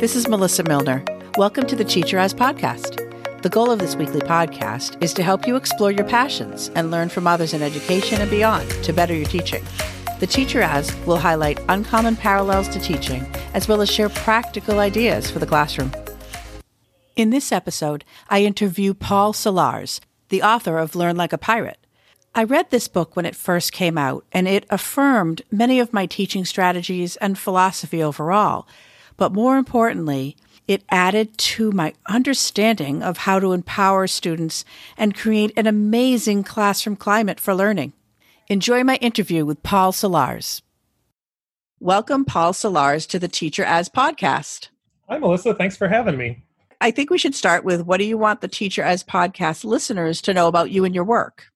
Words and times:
This 0.00 0.16
is 0.16 0.28
Melissa 0.28 0.62
Milner. 0.62 1.04
Welcome 1.36 1.66
to 1.66 1.76
the 1.76 1.84
Teacher 1.84 2.16
As 2.16 2.32
podcast. 2.32 3.42
The 3.42 3.50
goal 3.50 3.70
of 3.70 3.80
this 3.80 3.96
weekly 3.96 4.22
podcast 4.22 4.96
is 5.02 5.12
to 5.12 5.22
help 5.22 5.46
you 5.46 5.56
explore 5.56 5.90
your 5.90 6.06
passions 6.06 6.70
and 6.74 6.90
learn 6.90 7.10
from 7.10 7.26
others 7.26 7.52
in 7.52 7.60
education 7.60 8.18
and 8.18 8.30
beyond 8.30 8.66
to 8.82 8.94
better 8.94 9.12
your 9.12 9.26
teaching. 9.26 9.62
The 10.18 10.26
Teacher 10.26 10.62
As 10.62 10.96
will 11.04 11.18
highlight 11.18 11.60
uncommon 11.68 12.16
parallels 12.16 12.66
to 12.68 12.80
teaching 12.80 13.26
as 13.52 13.68
well 13.68 13.82
as 13.82 13.90
share 13.90 14.08
practical 14.08 14.78
ideas 14.78 15.30
for 15.30 15.38
the 15.38 15.46
classroom. 15.46 15.92
In 17.14 17.28
this 17.28 17.52
episode, 17.52 18.02
I 18.30 18.40
interview 18.44 18.94
Paul 18.94 19.34
Solarz, 19.34 20.00
the 20.30 20.42
author 20.42 20.78
of 20.78 20.96
Learn 20.96 21.16
Like 21.16 21.34
a 21.34 21.38
Pirate. 21.38 21.86
I 22.34 22.44
read 22.44 22.70
this 22.70 22.88
book 22.88 23.16
when 23.16 23.26
it 23.26 23.36
first 23.36 23.70
came 23.72 23.98
out, 23.98 24.24
and 24.32 24.48
it 24.48 24.64
affirmed 24.70 25.42
many 25.50 25.78
of 25.78 25.92
my 25.92 26.06
teaching 26.06 26.46
strategies 26.46 27.16
and 27.16 27.38
philosophy 27.38 28.02
overall. 28.02 28.66
But 29.20 29.34
more 29.34 29.58
importantly, 29.58 30.34
it 30.66 30.82
added 30.88 31.36
to 31.36 31.72
my 31.72 31.92
understanding 32.06 33.02
of 33.02 33.18
how 33.18 33.38
to 33.38 33.52
empower 33.52 34.06
students 34.06 34.64
and 34.96 35.14
create 35.14 35.52
an 35.58 35.66
amazing 35.66 36.42
classroom 36.42 36.96
climate 36.96 37.38
for 37.38 37.54
learning. 37.54 37.92
Enjoy 38.48 38.82
my 38.82 38.96
interview 38.96 39.44
with 39.44 39.62
Paul 39.62 39.92
Solarz. 39.92 40.62
Welcome, 41.80 42.24
Paul 42.24 42.54
Solarz, 42.54 43.06
to 43.08 43.18
the 43.18 43.28
Teacher 43.28 43.62
As 43.62 43.90
podcast. 43.90 44.70
Hi, 45.06 45.18
Melissa. 45.18 45.52
Thanks 45.52 45.76
for 45.76 45.88
having 45.88 46.16
me. 46.16 46.42
I 46.80 46.90
think 46.90 47.10
we 47.10 47.18
should 47.18 47.34
start 47.34 47.62
with 47.62 47.82
what 47.82 47.98
do 47.98 48.04
you 48.04 48.16
want 48.16 48.40
the 48.40 48.48
Teacher 48.48 48.82
As 48.82 49.04
podcast 49.04 49.64
listeners 49.64 50.22
to 50.22 50.32
know 50.32 50.48
about 50.48 50.70
you 50.70 50.86
and 50.86 50.94
your 50.94 51.04
work? 51.04 51.49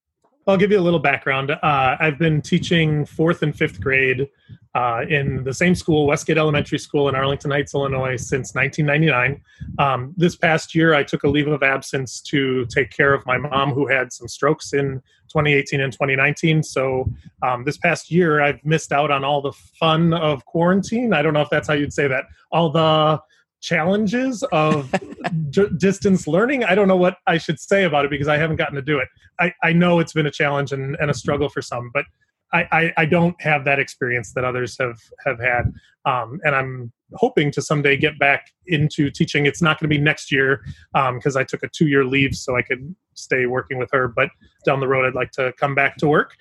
I'll 0.46 0.56
give 0.56 0.70
you 0.70 0.78
a 0.78 0.82
little 0.82 0.98
background. 0.98 1.50
Uh, 1.50 1.96
I've 1.98 2.18
been 2.18 2.42
teaching 2.42 3.06
fourth 3.06 3.42
and 3.42 3.56
fifth 3.56 3.80
grade 3.80 4.28
uh, 4.74 5.02
in 5.08 5.44
the 5.44 5.54
same 5.54 5.74
school, 5.74 6.06
Westgate 6.06 6.36
Elementary 6.36 6.78
School 6.78 7.08
in 7.08 7.14
Arlington 7.14 7.50
Heights, 7.50 7.74
Illinois, 7.74 8.16
since 8.16 8.54
1999. 8.54 9.40
Um, 9.78 10.12
this 10.16 10.36
past 10.36 10.74
year, 10.74 10.94
I 10.94 11.04
took 11.04 11.22
a 11.22 11.28
leave 11.28 11.46
of 11.46 11.62
absence 11.62 12.20
to 12.22 12.66
take 12.66 12.90
care 12.90 13.14
of 13.14 13.24
my 13.24 13.38
mom, 13.38 13.72
who 13.72 13.86
had 13.86 14.12
some 14.12 14.26
strokes 14.28 14.72
in 14.72 15.00
2018 15.28 15.80
and 15.80 15.92
2019. 15.92 16.62
So 16.62 17.08
um, 17.42 17.64
this 17.64 17.78
past 17.78 18.10
year, 18.10 18.40
I've 18.40 18.62
missed 18.64 18.92
out 18.92 19.10
on 19.10 19.24
all 19.24 19.40
the 19.40 19.52
fun 19.52 20.12
of 20.12 20.44
quarantine. 20.44 21.14
I 21.14 21.22
don't 21.22 21.34
know 21.34 21.42
if 21.42 21.50
that's 21.50 21.68
how 21.68 21.74
you'd 21.74 21.92
say 21.92 22.08
that. 22.08 22.24
All 22.50 22.70
the 22.70 23.20
challenges 23.64 24.42
of 24.52 24.94
d- 25.50 25.68
distance 25.78 26.26
learning. 26.26 26.64
I 26.64 26.74
don't 26.74 26.86
know 26.86 26.96
what 26.96 27.16
I 27.26 27.38
should 27.38 27.58
say 27.58 27.84
about 27.84 28.04
it 28.04 28.10
because 28.10 28.28
I 28.28 28.36
haven't 28.36 28.56
gotten 28.56 28.74
to 28.76 28.82
do 28.82 28.98
it. 28.98 29.08
I, 29.40 29.52
I 29.62 29.72
know 29.72 29.98
it's 29.98 30.12
been 30.12 30.26
a 30.26 30.30
challenge 30.30 30.72
and, 30.72 30.96
and 31.00 31.10
a 31.10 31.14
struggle 31.14 31.48
for 31.48 31.62
some, 31.62 31.90
but 31.92 32.04
I, 32.52 32.68
I, 32.70 32.92
I, 32.98 33.04
don't 33.06 33.40
have 33.40 33.64
that 33.64 33.80
experience 33.80 34.32
that 34.34 34.44
others 34.44 34.76
have 34.78 35.00
have 35.24 35.40
had. 35.40 35.72
Um, 36.04 36.38
and 36.44 36.54
I'm 36.54 36.92
hoping 37.14 37.50
to 37.52 37.62
someday 37.62 37.96
get 37.96 38.18
back 38.18 38.52
into 38.66 39.10
teaching. 39.10 39.46
It's 39.46 39.62
not 39.62 39.80
going 39.80 39.90
to 39.90 39.96
be 39.96 40.00
next 40.00 40.30
year 40.30 40.62
because 40.92 41.36
um, 41.36 41.40
I 41.40 41.44
took 41.44 41.62
a 41.62 41.68
two 41.68 41.88
year 41.88 42.04
leave 42.04 42.36
so 42.36 42.56
I 42.56 42.62
could 42.62 42.94
stay 43.14 43.46
working 43.46 43.78
with 43.78 43.90
her. 43.92 44.06
But 44.06 44.28
down 44.64 44.78
the 44.78 44.86
road, 44.86 45.06
I'd 45.06 45.14
like 45.14 45.32
to 45.32 45.52
come 45.58 45.74
back 45.74 45.96
to 45.96 46.06
work. 46.06 46.34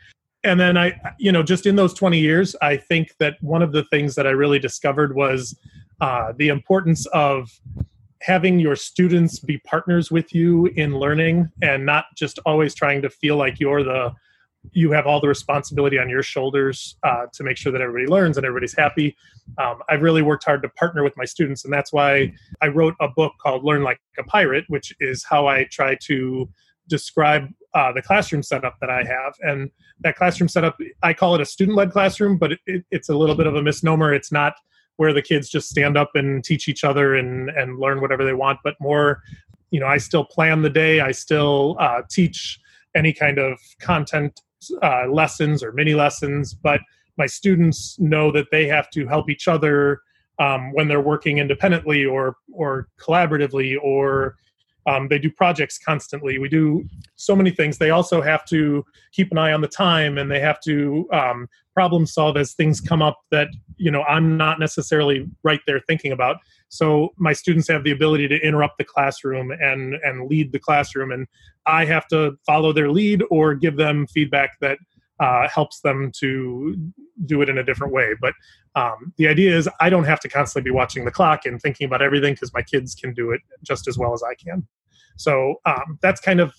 And 0.43 0.59
then 0.59 0.77
I, 0.77 0.99
you 1.19 1.31
know, 1.31 1.41
just 1.41 1.65
in 1.65 1.77
those 1.77 1.93
20 1.93 2.19
years, 2.19 2.55
I 2.61 2.75
think 2.75 3.15
that 3.19 3.37
one 3.41 3.61
of 3.61 3.71
the 3.71 3.85
things 3.85 4.15
that 4.15 4.27
I 4.27 4.31
really 4.31 4.59
discovered 4.59 5.15
was 5.15 5.57
uh, 6.03 6.33
the 6.37 6.49
importance 6.49 7.05
of 7.13 7.49
having 8.21 8.59
your 8.59 8.75
students 8.75 9.39
be 9.39 9.57
partners 9.59 10.11
with 10.11 10.35
you 10.35 10.65
in 10.75 10.99
learning 10.99 11.49
and 11.61 11.85
not 11.85 12.03
just 12.13 12.39
always 12.45 12.75
trying 12.75 13.01
to 13.01 13.09
feel 13.09 13.37
like 13.37 13.57
you're 13.57 13.83
the 13.83 14.11
you 14.71 14.91
have 14.91 15.07
all 15.07 15.21
the 15.21 15.29
responsibility 15.29 15.97
on 15.97 16.09
your 16.09 16.23
shoulders 16.23 16.97
uh, 17.03 17.25
to 17.33 17.43
make 17.43 17.55
sure 17.55 17.71
that 17.71 17.79
everybody 17.81 18.05
learns 18.05 18.35
and 18.37 18.45
everybody's 18.45 18.75
happy. 18.75 19.15
Um, 19.57 19.79
I've 19.89 20.01
really 20.01 20.21
worked 20.21 20.43
hard 20.43 20.61
to 20.63 20.69
partner 20.69 21.03
with 21.03 21.15
my 21.15 21.25
students, 21.25 21.63
and 21.63 21.73
that's 21.73 21.91
why 21.93 22.33
I 22.61 22.67
wrote 22.67 22.95
a 23.01 23.07
book 23.07 23.33
called 23.41 23.63
Learn 23.63 23.83
Like 23.83 23.99
a 24.17 24.23
Pirate, 24.23 24.65
which 24.67 24.93
is 25.01 25.25
how 25.25 25.47
I 25.47 25.65
try 25.69 25.97
to 26.03 26.49
describe 26.87 27.47
uh, 27.73 27.91
the 27.91 28.01
classroom 28.01 28.41
setup 28.41 28.77
that 28.79 28.89
I 28.89 29.03
have. 29.03 29.35
And 29.41 29.69
that 29.99 30.15
classroom 30.15 30.47
setup, 30.47 30.77
I 31.01 31.13
call 31.13 31.35
it 31.35 31.41
a 31.41 31.45
student 31.45 31.77
led 31.77 31.91
classroom, 31.91 32.37
but 32.37 32.53
it, 32.53 32.59
it, 32.65 32.85
it's 32.89 33.09
a 33.09 33.15
little 33.15 33.35
bit 33.35 33.47
of 33.47 33.55
a 33.55 33.61
misnomer. 33.61 34.13
It's 34.13 34.31
not 34.31 34.53
where 34.97 35.13
the 35.13 35.21
kids 35.21 35.49
just 35.49 35.69
stand 35.69 35.97
up 35.97 36.11
and 36.15 36.43
teach 36.43 36.67
each 36.67 36.83
other 36.83 37.15
and 37.15 37.49
and 37.49 37.79
learn 37.79 38.01
whatever 38.01 38.23
they 38.23 38.33
want 38.33 38.59
but 38.63 38.75
more 38.79 39.21
you 39.71 39.79
know 39.79 39.87
i 39.87 39.97
still 39.97 40.25
plan 40.25 40.61
the 40.61 40.69
day. 40.69 41.01
I 41.01 41.11
still 41.11 41.75
uh, 41.79 42.01
teach 42.09 42.59
any 42.95 43.13
kind 43.13 43.39
of 43.39 43.59
content 43.79 44.39
uh, 44.81 45.07
lessons 45.07 45.63
or 45.63 45.71
mini 45.71 45.93
lessons 45.93 46.53
but 46.53 46.81
my 47.17 47.25
students 47.25 47.99
know 47.99 48.31
that 48.31 48.47
they 48.51 48.67
have 48.67 48.89
to 48.91 49.05
help 49.07 49.29
each 49.29 49.47
other 49.47 50.01
um, 50.39 50.73
when 50.73 50.87
they're 50.87 51.01
working 51.01 51.37
independently 51.37 52.05
or 52.05 52.37
or 52.53 52.87
collaboratively 52.99 53.77
or 53.81 54.35
um, 54.85 55.07
they 55.07 55.19
do 55.19 55.29
projects 55.29 55.77
constantly. 55.77 56.37
We 56.37 56.49
do 56.49 56.85
so 57.15 57.35
many 57.35 57.51
things. 57.51 57.77
They 57.77 57.89
also 57.89 58.21
have 58.21 58.45
to 58.45 58.83
keep 59.11 59.31
an 59.31 59.37
eye 59.37 59.53
on 59.53 59.61
the 59.61 59.67
time, 59.67 60.17
and 60.17 60.29
they 60.29 60.39
have 60.39 60.59
to 60.61 61.07
um, 61.11 61.47
problem 61.73 62.05
solve 62.05 62.37
as 62.37 62.53
things 62.53 62.81
come 62.81 63.01
up 63.01 63.19
that 63.31 63.47
you 63.77 63.91
know 63.91 64.03
I'm 64.03 64.37
not 64.37 64.59
necessarily 64.59 65.27
right 65.43 65.61
there 65.65 65.79
thinking 65.79 66.11
about. 66.11 66.37
So 66.69 67.13
my 67.17 67.33
students 67.33 67.67
have 67.69 67.83
the 67.83 67.91
ability 67.91 68.27
to 68.29 68.39
interrupt 68.41 68.77
the 68.77 68.83
classroom 68.83 69.51
and 69.51 69.95
and 70.03 70.27
lead 70.29 70.51
the 70.51 70.59
classroom, 70.59 71.11
and 71.11 71.27
I 71.65 71.85
have 71.85 72.07
to 72.07 72.37
follow 72.45 72.73
their 72.73 72.91
lead 72.91 73.23
or 73.29 73.55
give 73.55 73.77
them 73.77 74.07
feedback 74.07 74.59
that 74.59 74.79
uh, 75.19 75.47
helps 75.47 75.81
them 75.81 76.11
to 76.19 76.75
do 77.25 77.41
it 77.41 77.49
in 77.49 77.57
a 77.57 77.63
different 77.63 77.93
way. 77.93 78.13
But 78.19 78.33
um, 78.75 79.13
the 79.17 79.27
idea 79.27 79.55
is 79.55 79.69
I 79.79 79.89
don't 79.89 80.05
have 80.05 80.19
to 80.21 80.29
constantly 80.29 80.69
be 80.69 80.73
watching 80.73 81.05
the 81.05 81.11
clock 81.11 81.45
and 81.45 81.61
thinking 81.61 81.85
about 81.85 82.01
everything 82.01 82.33
because 82.33 82.53
my 82.53 82.61
kids 82.61 82.95
can 82.95 83.13
do 83.13 83.31
it 83.31 83.41
just 83.63 83.87
as 83.87 83.97
well 83.97 84.13
as 84.13 84.23
I 84.23 84.33
can. 84.35 84.67
So 85.17 85.55
um, 85.65 85.99
that's 86.01 86.19
kind 86.19 86.39
of 86.39 86.53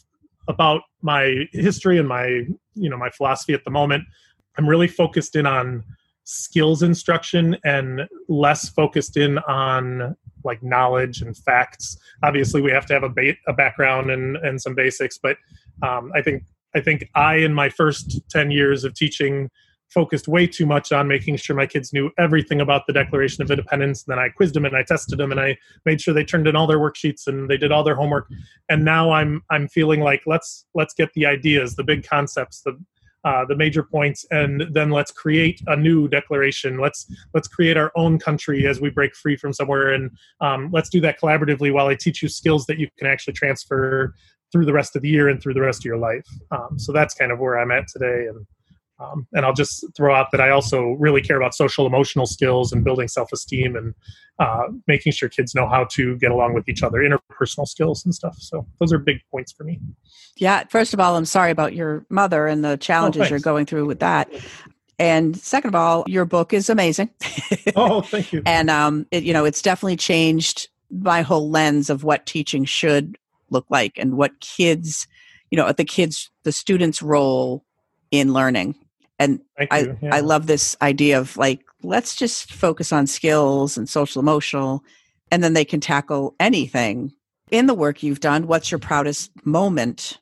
about 0.46 0.82
my 1.02 1.46
history 1.52 1.98
and 1.98 2.08
my 2.08 2.26
you 2.74 2.90
know 2.90 2.96
my 2.96 3.10
philosophy 3.10 3.54
at 3.54 3.64
the 3.64 3.70
moment. 3.70 4.04
I'm 4.56 4.68
really 4.68 4.88
focused 4.88 5.34
in 5.34 5.46
on 5.46 5.82
skills 6.24 6.82
instruction 6.82 7.56
and 7.64 8.02
less 8.28 8.68
focused 8.68 9.16
in 9.16 9.38
on 9.40 10.16
like 10.44 10.62
knowledge 10.62 11.22
and 11.22 11.36
facts. 11.36 11.98
Obviously, 12.22 12.60
we 12.60 12.70
have 12.70 12.86
to 12.86 12.94
have 12.94 13.02
a, 13.02 13.08
ba- 13.08 13.36
a 13.46 13.52
background 13.52 14.10
and, 14.10 14.36
and 14.38 14.60
some 14.60 14.74
basics, 14.74 15.18
but 15.18 15.36
um, 15.82 16.12
I 16.14 16.22
think 16.22 16.44
I 16.74 16.80
think 16.80 17.08
I, 17.14 17.36
in 17.36 17.54
my 17.54 17.68
first 17.68 18.20
10 18.30 18.50
years 18.50 18.84
of 18.84 18.94
teaching, 18.94 19.50
focused 19.94 20.26
way 20.26 20.46
too 20.46 20.66
much 20.66 20.90
on 20.90 21.06
making 21.06 21.36
sure 21.36 21.54
my 21.54 21.66
kids 21.66 21.92
knew 21.92 22.10
everything 22.18 22.60
about 22.60 22.82
the 22.86 22.92
Declaration 22.92 23.42
of 23.42 23.50
Independence. 23.50 24.04
And 24.04 24.12
then 24.12 24.18
I 24.18 24.28
quizzed 24.28 24.54
them 24.54 24.64
and 24.64 24.76
I 24.76 24.82
tested 24.82 25.18
them 25.18 25.30
and 25.30 25.40
I 25.40 25.56
made 25.86 26.00
sure 26.00 26.12
they 26.12 26.24
turned 26.24 26.48
in 26.48 26.56
all 26.56 26.66
their 26.66 26.80
worksheets 26.80 27.26
and 27.28 27.48
they 27.48 27.56
did 27.56 27.70
all 27.70 27.84
their 27.84 27.94
homework. 27.94 28.28
And 28.68 28.84
now 28.84 29.12
I'm 29.12 29.42
I'm 29.50 29.68
feeling 29.68 30.00
like 30.00 30.22
let's 30.26 30.66
let's 30.74 30.94
get 30.94 31.12
the 31.14 31.26
ideas, 31.26 31.76
the 31.76 31.84
big 31.84 32.06
concepts, 32.06 32.62
the 32.62 32.76
uh, 33.24 33.42
the 33.46 33.56
major 33.56 33.82
points, 33.82 34.26
and 34.30 34.64
then 34.72 34.90
let's 34.90 35.10
create 35.10 35.58
a 35.68 35.76
new 35.76 36.08
declaration. 36.08 36.78
Let's 36.78 37.10
let's 37.32 37.48
create 37.48 37.76
our 37.76 37.90
own 37.96 38.18
country 38.18 38.66
as 38.66 38.82
we 38.82 38.90
break 38.90 39.16
free 39.16 39.36
from 39.36 39.54
somewhere, 39.54 39.94
and 39.94 40.10
um, 40.42 40.68
let's 40.72 40.90
do 40.90 41.00
that 41.00 41.18
collaboratively 41.18 41.72
while 41.72 41.86
I 41.86 41.94
teach 41.94 42.22
you 42.22 42.28
skills 42.28 42.66
that 42.66 42.78
you 42.78 42.88
can 42.98 43.06
actually 43.06 43.32
transfer 43.32 44.14
through 44.54 44.64
the 44.64 44.72
rest 44.72 44.94
of 44.94 45.02
the 45.02 45.08
year 45.08 45.28
and 45.28 45.42
through 45.42 45.52
the 45.52 45.60
rest 45.60 45.80
of 45.80 45.84
your 45.84 45.98
life. 45.98 46.24
Um, 46.52 46.78
so 46.78 46.92
that's 46.92 47.12
kind 47.12 47.32
of 47.32 47.40
where 47.40 47.58
I'm 47.58 47.72
at 47.72 47.88
today. 47.88 48.28
And 48.28 48.46
um, 49.00 49.26
and 49.32 49.44
I'll 49.44 49.52
just 49.52 49.84
throw 49.96 50.14
out 50.14 50.30
that 50.30 50.40
I 50.40 50.50
also 50.50 50.92
really 51.00 51.20
care 51.20 51.36
about 51.36 51.52
social 51.52 51.84
emotional 51.84 52.26
skills 52.26 52.72
and 52.72 52.84
building 52.84 53.08
self 53.08 53.32
esteem 53.32 53.74
and 53.74 53.92
uh, 54.38 54.68
making 54.86 55.10
sure 55.10 55.28
kids 55.28 55.56
know 55.56 55.68
how 55.68 55.86
to 55.90 56.16
get 56.18 56.30
along 56.30 56.54
with 56.54 56.68
each 56.68 56.84
other, 56.84 56.98
interpersonal 56.98 57.66
skills 57.66 58.04
and 58.04 58.14
stuff. 58.14 58.36
So 58.38 58.64
those 58.78 58.92
are 58.92 58.98
big 58.98 59.16
points 59.32 59.50
for 59.50 59.64
me. 59.64 59.80
Yeah. 60.36 60.62
First 60.70 60.94
of 60.94 61.00
all, 61.00 61.16
I'm 61.16 61.24
sorry 61.24 61.50
about 61.50 61.74
your 61.74 62.06
mother 62.08 62.46
and 62.46 62.64
the 62.64 62.76
challenges 62.76 63.22
oh, 63.22 63.30
you're 63.30 63.40
going 63.40 63.66
through 63.66 63.86
with 63.86 63.98
that. 63.98 64.30
And 65.00 65.36
second 65.36 65.70
of 65.70 65.74
all, 65.74 66.04
your 66.06 66.24
book 66.24 66.52
is 66.52 66.70
amazing. 66.70 67.10
oh, 67.74 68.02
thank 68.02 68.32
you. 68.32 68.42
and 68.46 68.70
um, 68.70 69.08
it, 69.10 69.24
you 69.24 69.32
know, 69.32 69.44
it's 69.44 69.60
definitely 69.60 69.96
changed 69.96 70.68
my 70.88 71.22
whole 71.22 71.50
lens 71.50 71.90
of 71.90 72.04
what 72.04 72.26
teaching 72.26 72.64
should 72.64 73.18
look 73.50 73.66
like 73.70 73.92
and 73.96 74.16
what 74.16 74.40
kids 74.40 75.06
you 75.50 75.56
know 75.56 75.66
at 75.66 75.76
the 75.76 75.84
kids 75.84 76.30
the 76.42 76.52
students 76.52 77.02
role 77.02 77.64
in 78.10 78.32
learning. 78.32 78.74
And 79.18 79.40
i 79.58 79.94
yeah. 80.02 80.14
i 80.14 80.20
love 80.20 80.46
this 80.46 80.76
idea 80.82 81.18
of 81.18 81.36
like 81.36 81.60
let's 81.82 82.16
just 82.16 82.52
focus 82.52 82.92
on 82.92 83.06
skills 83.06 83.76
and 83.78 83.88
social 83.88 84.20
emotional 84.20 84.82
and 85.30 85.42
then 85.42 85.54
they 85.54 85.64
can 85.64 85.80
tackle 85.80 86.34
anything 86.40 87.12
in 87.50 87.66
the 87.66 87.74
work 87.74 88.02
you've 88.02 88.20
done. 88.20 88.46
What's 88.46 88.70
your 88.70 88.78
proudest 88.78 89.30
moment? 89.44 90.18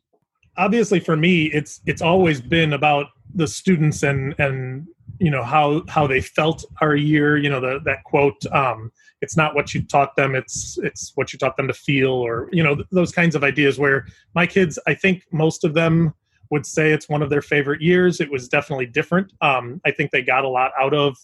Obviously 0.56 1.00
for 1.00 1.16
me 1.16 1.44
it's 1.46 1.80
it's 1.86 2.02
always 2.02 2.40
been 2.40 2.72
about 2.72 3.06
the 3.34 3.46
students 3.46 4.02
and 4.02 4.34
and 4.38 4.86
you 5.22 5.30
know 5.30 5.42
how 5.44 5.82
how 5.88 6.06
they 6.06 6.20
felt 6.20 6.64
our 6.80 6.96
year 6.96 7.36
you 7.36 7.48
know 7.48 7.60
the 7.60 7.78
that 7.84 8.02
quote 8.04 8.44
um 8.52 8.90
it's 9.20 9.36
not 9.36 9.54
what 9.54 9.72
you 9.72 9.80
taught 9.82 10.16
them 10.16 10.34
it's 10.34 10.78
it's 10.82 11.12
what 11.14 11.32
you 11.32 11.38
taught 11.38 11.56
them 11.56 11.68
to 11.68 11.74
feel 11.74 12.10
or 12.10 12.48
you 12.50 12.62
know 12.62 12.74
th- 12.74 12.86
those 12.90 13.12
kinds 13.12 13.36
of 13.36 13.44
ideas 13.44 13.78
where 13.78 14.04
my 14.34 14.46
kids 14.46 14.78
i 14.88 14.94
think 14.94 15.24
most 15.30 15.62
of 15.64 15.74
them 15.74 16.12
would 16.50 16.66
say 16.66 16.92
it's 16.92 17.08
one 17.08 17.22
of 17.22 17.30
their 17.30 17.40
favorite 17.40 17.80
years. 17.80 18.20
It 18.20 18.30
was 18.30 18.46
definitely 18.46 18.86
different. 18.86 19.32
Um, 19.40 19.80
i 19.86 19.90
think 19.90 20.10
they 20.10 20.22
got 20.22 20.44
a 20.44 20.48
lot 20.48 20.72
out 20.78 20.92
of 20.92 21.16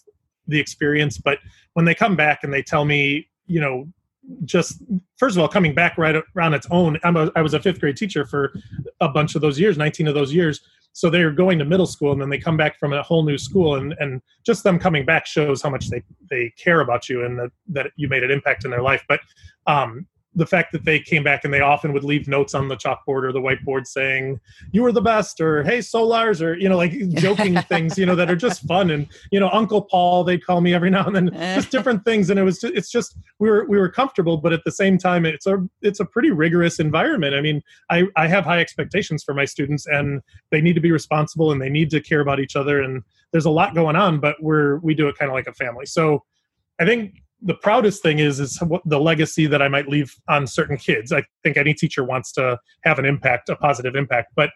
the 0.46 0.58
experience 0.58 1.18
but 1.18 1.38
when 1.74 1.84
they 1.84 1.94
come 1.94 2.16
back 2.16 2.42
and 2.42 2.52
they 2.52 2.62
tell 2.62 2.86
me 2.86 3.28
you 3.46 3.60
know 3.60 3.86
just 4.44 4.82
first 5.18 5.36
of 5.36 5.42
all 5.42 5.48
coming 5.48 5.74
back 5.74 5.98
right 5.98 6.16
around 6.36 6.54
its 6.54 6.66
own 6.70 6.98
I'm 7.04 7.16
a, 7.16 7.30
i 7.36 7.42
was 7.42 7.52
a 7.52 7.60
fifth 7.60 7.80
grade 7.80 7.96
teacher 7.98 8.24
for 8.24 8.52
a 9.00 9.08
bunch 9.08 9.34
of 9.34 9.42
those 9.42 9.60
years 9.60 9.76
19 9.76 10.08
of 10.08 10.14
those 10.14 10.32
years 10.32 10.60
so 10.98 11.08
they're 11.08 11.30
going 11.30 11.60
to 11.60 11.64
middle 11.64 11.86
school 11.86 12.10
and 12.10 12.20
then 12.20 12.28
they 12.28 12.38
come 12.38 12.56
back 12.56 12.76
from 12.76 12.92
a 12.92 13.00
whole 13.04 13.22
new 13.22 13.38
school 13.38 13.76
and, 13.76 13.94
and 14.00 14.20
just 14.44 14.64
them 14.64 14.80
coming 14.80 15.04
back 15.04 15.26
shows 15.26 15.62
how 15.62 15.70
much 15.70 15.90
they, 15.90 16.02
they 16.28 16.52
care 16.58 16.80
about 16.80 17.08
you 17.08 17.24
and 17.24 17.38
that, 17.38 17.52
that 17.68 17.92
you 17.94 18.08
made 18.08 18.24
an 18.24 18.32
impact 18.32 18.64
in 18.64 18.72
their 18.72 18.82
life. 18.82 19.04
But 19.08 19.20
um, 19.68 20.08
the 20.34 20.46
fact 20.46 20.72
that 20.72 20.84
they 20.84 21.00
came 21.00 21.24
back 21.24 21.44
and 21.44 21.52
they 21.52 21.60
often 21.60 21.92
would 21.92 22.04
leave 22.04 22.28
notes 22.28 22.54
on 22.54 22.68
the 22.68 22.76
chalkboard 22.76 23.24
or 23.24 23.32
the 23.32 23.40
whiteboard 23.40 23.86
saying 23.86 24.38
you 24.72 24.82
were 24.82 24.92
the 24.92 25.00
best 25.00 25.40
or 25.40 25.62
hey 25.64 25.78
solarz 25.78 26.42
or 26.42 26.54
you 26.54 26.68
know 26.68 26.76
like 26.76 26.92
joking 27.14 27.56
things 27.62 27.96
you 27.96 28.04
know 28.04 28.14
that 28.14 28.30
are 28.30 28.36
just 28.36 28.62
fun. 28.62 28.90
And 28.90 29.06
you 29.32 29.40
know 29.40 29.48
uncle 29.50 29.82
paul 29.82 30.24
they'd 30.24 30.44
call 30.44 30.60
me 30.60 30.74
every 30.74 30.90
now 30.90 31.06
and 31.06 31.16
then 31.16 31.30
just 31.54 31.70
different 31.70 32.04
things. 32.04 32.30
And 32.30 32.38
it 32.38 32.42
was 32.42 32.60
just, 32.60 32.74
it's 32.74 32.90
just 32.90 33.16
we 33.38 33.48
were 33.48 33.64
we 33.68 33.78
were 33.78 33.88
comfortable 33.88 34.36
but 34.36 34.52
at 34.52 34.62
the 34.64 34.70
same 34.70 34.98
time 34.98 35.24
it's 35.24 35.46
a 35.46 35.58
it's 35.82 36.00
a 36.00 36.04
pretty 36.04 36.30
rigorous 36.30 36.78
environment. 36.78 37.34
I 37.34 37.40
mean 37.40 37.62
i 37.90 38.04
i 38.16 38.28
have 38.28 38.44
high 38.44 38.60
expectations 38.60 39.24
for 39.24 39.34
my 39.34 39.44
students 39.44 39.86
and 39.86 40.20
they 40.50 40.60
need 40.60 40.74
to 40.74 40.80
be 40.80 40.92
responsible 40.92 41.52
and 41.52 41.60
they 41.60 41.70
need 41.70 41.90
to 41.90 42.00
care 42.00 42.20
about 42.20 42.38
each 42.38 42.54
other 42.54 42.82
and 42.82 43.02
there's 43.32 43.46
a 43.46 43.50
lot 43.50 43.74
going 43.74 43.96
on 43.96 44.20
but 44.20 44.36
we're 44.42 44.76
we 44.78 44.94
do 44.94 45.08
it 45.08 45.16
kind 45.18 45.30
of 45.30 45.34
like 45.34 45.46
a 45.46 45.54
family. 45.54 45.86
So 45.86 46.22
i 46.80 46.84
think 46.84 47.14
the 47.42 47.54
proudest 47.54 48.02
thing 48.02 48.18
is 48.18 48.40
is 48.40 48.60
the 48.84 49.00
legacy 49.00 49.46
that 49.46 49.62
I 49.62 49.68
might 49.68 49.88
leave 49.88 50.14
on 50.28 50.46
certain 50.46 50.76
kids. 50.76 51.12
I 51.12 51.24
think 51.42 51.56
any 51.56 51.74
teacher 51.74 52.04
wants 52.04 52.32
to 52.32 52.58
have 52.84 52.98
an 52.98 53.04
impact, 53.04 53.48
a 53.48 53.56
positive 53.56 53.94
impact. 53.94 54.32
But 54.34 54.50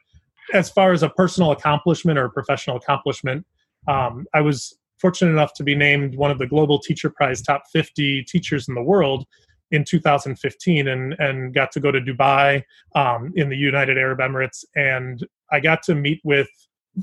as 0.52 0.68
far 0.70 0.92
as 0.92 1.02
a 1.02 1.08
personal 1.08 1.52
accomplishment 1.52 2.18
or 2.18 2.24
a 2.24 2.30
professional 2.30 2.76
accomplishment, 2.76 3.46
um, 3.86 4.26
I 4.34 4.40
was 4.40 4.76
fortunate 5.00 5.30
enough 5.30 5.54
to 5.54 5.62
be 5.62 5.74
named 5.74 6.16
one 6.16 6.30
of 6.30 6.38
the 6.38 6.46
Global 6.46 6.78
Teacher 6.78 7.10
Prize 7.10 7.42
top 7.42 7.64
50 7.72 8.24
teachers 8.24 8.68
in 8.68 8.74
the 8.74 8.82
world 8.82 9.26
in 9.70 9.84
2015 9.84 10.88
and, 10.88 11.14
and 11.18 11.54
got 11.54 11.72
to 11.72 11.80
go 11.80 11.90
to 11.90 12.00
Dubai 12.00 12.62
um, 12.94 13.32
in 13.36 13.48
the 13.48 13.56
United 13.56 13.96
Arab 13.96 14.18
Emirates. 14.18 14.64
And 14.76 15.26
I 15.50 15.60
got 15.60 15.82
to 15.84 15.94
meet 15.94 16.20
with 16.24 16.48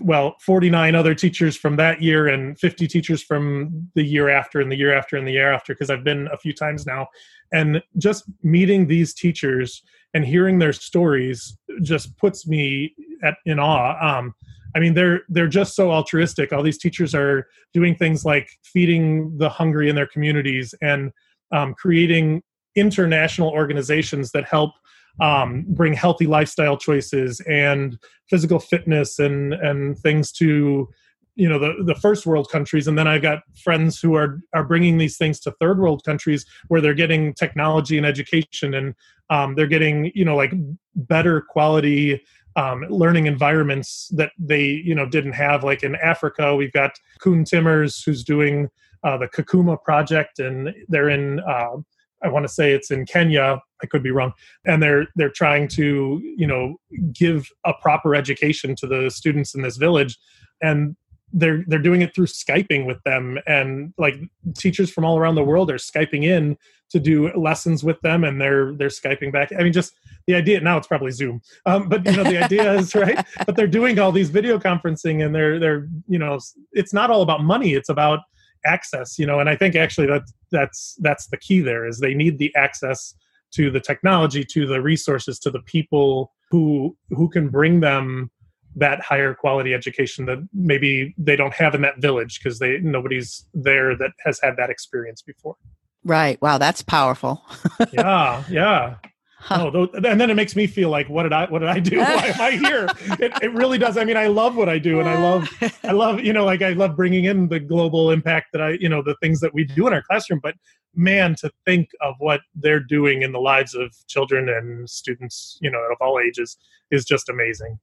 well 0.02 0.36
49 0.42 0.94
other 0.96 1.16
teachers 1.16 1.58
from 1.58 1.76
that 1.78 2.02
year 2.02 2.28
and 2.28 2.60
50 2.60 2.88
teachers 2.88 3.24
from 3.24 3.90
the 3.96 4.04
year 4.04 4.30
after 4.30 4.60
and 4.60 4.72
the 4.72 4.76
year 4.76 4.94
after 4.94 5.18
and 5.18 5.28
the 5.28 5.32
year 5.32 5.52
after 5.52 5.74
because 5.74 5.90
I've 5.90 6.04
been 6.04 6.28
a 6.32 6.38
few 6.38 6.54
times 6.54 6.86
now. 6.86 7.08
And 7.52 7.82
just 7.98 8.26
meeting 8.44 8.88
these 8.88 9.14
teachers 9.14 9.82
and 10.14 10.26
hearing 10.26 10.60
their 10.60 10.74
stories 10.74 11.58
just 11.82 12.16
puts 12.18 12.48
me 12.48 12.94
at 13.24 13.36
in 13.46 13.60
awe. 13.60 13.98
Um, 14.00 14.34
I 14.76 14.80
mean 14.80 14.94
they're 14.94 15.22
they're 15.30 15.48
just 15.48 15.76
so 15.76 15.92
altruistic. 15.92 16.54
All 16.54 16.64
these 16.64 16.78
teachers 16.78 17.16
are 17.16 17.48
doing 17.74 17.96
things 17.96 18.24
like 18.24 18.50
feeding 18.64 19.38
the 19.38 19.50
hungry 19.50 19.90
in 19.90 19.96
their 19.96 20.08
communities 20.08 20.76
and 20.82 21.12
um, 21.52 21.74
creating 21.74 22.44
international 22.76 23.50
organizations 23.50 24.32
that 24.32 24.46
help 24.46 24.72
um, 25.20 25.66
bring 25.68 25.94
healthy 25.94 26.26
lifestyle 26.26 26.78
choices 26.78 27.40
and 27.42 27.98
physical 28.30 28.60
fitness 28.60 29.20
and 29.20 29.54
and 29.54 29.98
things 30.00 30.32
to 30.34 30.90
you 31.36 31.48
know 31.48 31.60
the 31.60 31.74
the 31.84 31.96
first 31.96 32.26
world 32.26 32.50
countries. 32.50 32.88
And 32.88 32.98
then 32.98 33.08
i've 33.08 33.22
got 33.22 33.40
friends 33.64 34.00
who 34.00 34.16
are 34.16 34.40
are 34.54 34.64
bringing 34.64 34.98
these 34.98 35.18
things 35.18 35.40
to 35.42 35.52
third 35.52 35.80
world 35.80 36.04
countries 36.04 36.46
where 36.68 36.82
they're 36.82 36.94
getting 36.94 37.34
technology 37.34 37.98
and 37.98 38.06
education 38.06 38.74
and 38.74 38.94
um, 39.30 39.56
they're 39.56 39.68
getting 39.68 40.12
you 40.16 40.26
know 40.26 40.36
like 40.36 40.54
better 40.96 41.42
quality 41.42 42.22
um, 42.56 42.84
learning 42.90 43.26
environments 43.26 44.10
that 44.16 44.32
they 44.38 44.64
you 44.64 44.94
know 44.94 45.06
didn't 45.08 45.34
have. 45.34 45.64
Like 45.64 45.84
in 45.84 45.96
africa 45.96 46.56
we've 46.56 46.74
got 46.74 47.00
Koen 47.20 47.44
Timmers 47.46 48.04
who's 48.04 48.24
doing 48.24 48.70
uh, 49.04 49.18
the 49.18 49.28
kakuma 49.28 49.82
project 49.82 50.40
and 50.40 50.74
they're 50.90 51.10
in 51.10 51.40
uh, 51.42 51.78
I 52.24 52.30
want 52.30 52.46
to 52.46 52.52
say 52.52 52.74
it's 52.74 52.92
in 52.92 53.06
Kenya. 53.06 53.62
I 53.82 53.88
could 53.88 54.04
be 54.04 54.12
wrong. 54.12 54.34
And 54.66 54.82
they're 54.84 55.08
they're 55.16 55.30
trying 55.30 55.68
to 55.70 56.22
you 56.38 56.48
know 56.48 56.76
give 57.14 57.48
a 57.66 57.74
proper 57.82 58.16
education 58.16 58.76
to 58.78 58.88
the 58.88 59.10
students 59.10 59.56
in 59.56 59.62
this 59.62 59.78
village, 59.78 60.18
and 60.62 60.96
they're 61.34 61.64
they're 61.68 61.80
doing 61.80 62.02
it 62.02 62.14
through 62.14 62.26
skyping 62.26 62.86
with 62.86 63.02
them 63.04 63.38
and 63.46 63.94
like 63.98 64.16
teachers 64.58 64.92
from 64.92 65.06
all 65.06 65.18
around 65.18 65.36
the 65.36 65.44
world 65.44 65.70
are 65.70 65.76
skyping 65.76 66.24
in 66.24 66.58
to 66.90 67.00
do 67.00 67.32
lessons 67.34 67.84
with 67.84 68.00
them 68.02 68.24
and 68.24 68.42
they're 68.42 68.74
they're 68.74 68.88
skyping 68.88 69.32
back 69.32 69.52
i 69.58 69.64
mean 69.64 69.74
just 69.74 69.94
the 70.28 70.34
idea 70.34 70.60
now 70.60 70.78
it's 70.78 70.88
probably 70.88 71.12
zoom 71.12 71.40
um, 71.66 71.88
but 71.88 72.04
you 72.06 72.12
know 72.14 72.24
the 72.24 72.44
idea 72.44 72.74
is 72.74 72.96
right 72.96 73.26
but 73.46 73.56
they're 73.56 73.68
doing 73.68 74.00
all 74.00 74.12
these 74.12 74.30
video 74.30 74.58
conferencing 74.58 75.24
and 75.24 75.34
they're 75.36 75.60
they're 75.60 75.88
you 76.08 76.18
know 76.18 76.40
it's 76.72 76.94
not 76.94 77.12
all 77.12 77.22
about 77.22 77.44
money 77.44 77.74
it's 77.74 77.90
about 77.90 78.20
access 78.66 79.20
you 79.20 79.26
know 79.26 79.40
and 79.40 79.50
i 79.50 79.56
think 79.56 79.76
actually 79.76 80.08
that 80.08 80.24
that's 80.52 80.96
that's 81.00 81.28
the 81.28 81.38
key 81.38 81.62
there 81.62 81.86
is 81.86 82.00
they 82.00 82.14
need 82.14 82.38
the 82.40 82.54
access 82.56 83.14
to 83.52 83.72
the 83.72 83.80
technology 83.80 84.46
to 84.46 84.68
the 84.68 84.82
resources 84.82 85.40
to 85.40 85.52
the 85.52 85.62
people 85.62 86.34
who 86.52 86.96
who 87.10 87.30
can 87.30 87.50
bring 87.50 87.80
them 87.80 88.30
that 88.76 89.02
higher 89.02 89.34
quality 89.34 89.74
education 89.74 90.26
that 90.26 90.38
maybe 90.54 91.14
they 91.18 91.36
don't 91.36 91.54
have 91.54 91.74
in 91.76 91.82
that 91.82 92.00
village 92.00 92.40
because 92.40 92.60
they 92.60 92.80
nobody's 92.80 93.46
there 93.54 93.96
that 93.96 94.12
has 94.24 94.40
had 94.42 94.56
that 94.58 94.70
experience 94.70 95.22
before. 95.22 95.56
Right. 96.04 96.42
Wow 96.42 96.58
that's 96.58 96.82
powerful. 96.82 97.44
Yeah 97.92 98.44
yeah 98.50 98.96
Huh. 99.42 99.72
Oh, 99.74 99.88
and 99.94 100.20
then 100.20 100.30
it 100.30 100.36
makes 100.36 100.54
me 100.56 100.68
feel 100.68 100.90
like, 100.90 101.08
what 101.08 101.24
did 101.24 101.32
I, 101.32 101.46
what 101.46 101.60
did 101.60 101.70
I 101.70 101.80
do? 101.80 101.98
Why 102.00 102.34
am 102.36 102.42
I 102.42 102.52
here? 102.52 102.88
it, 103.20 103.32
it 103.42 103.54
really 103.54 103.78
does. 103.78 103.98
I 103.98 104.04
mean, 104.04 104.18
I 104.18 104.28
love 104.28 104.58
what 104.58 104.68
I 104.68 104.78
do, 104.78 105.00
and 105.00 105.08
I 105.08 105.16
uh. 105.16 105.22
love, 105.22 105.50
I 105.84 105.92
love, 105.94 106.20
you 106.20 106.34
know, 106.34 106.46
like 106.46 106.62
I 106.62 106.74
love 106.74 106.98
bringing 106.98 107.26
in 107.26 107.48
the 107.48 107.60
global 107.60 108.12
impact 108.12 108.48
that 108.52 108.62
I, 108.62 108.72
you 108.72 108.90
know, 108.90 109.02
the 109.02 109.16
things 109.22 109.40
that 109.40 109.54
we 109.54 109.64
do 109.64 109.88
in 109.88 109.94
our 109.94 110.02
classroom. 110.02 110.42
But 110.44 110.56
man, 110.94 111.36
to 111.36 111.50
think 111.66 111.90
of 112.02 112.16
what 112.20 112.42
they're 112.54 112.82
doing 112.82 113.22
in 113.22 113.32
the 113.32 113.40
lives 113.40 113.74
of 113.76 113.96
children 114.08 114.50
and 114.50 114.90
students, 114.90 115.58
you 115.62 115.72
know, 115.72 115.80
of 115.80 115.98
all 116.02 116.20
ages, 116.20 116.58
is 116.92 117.06
just 117.06 117.30
amazing. 117.30 117.80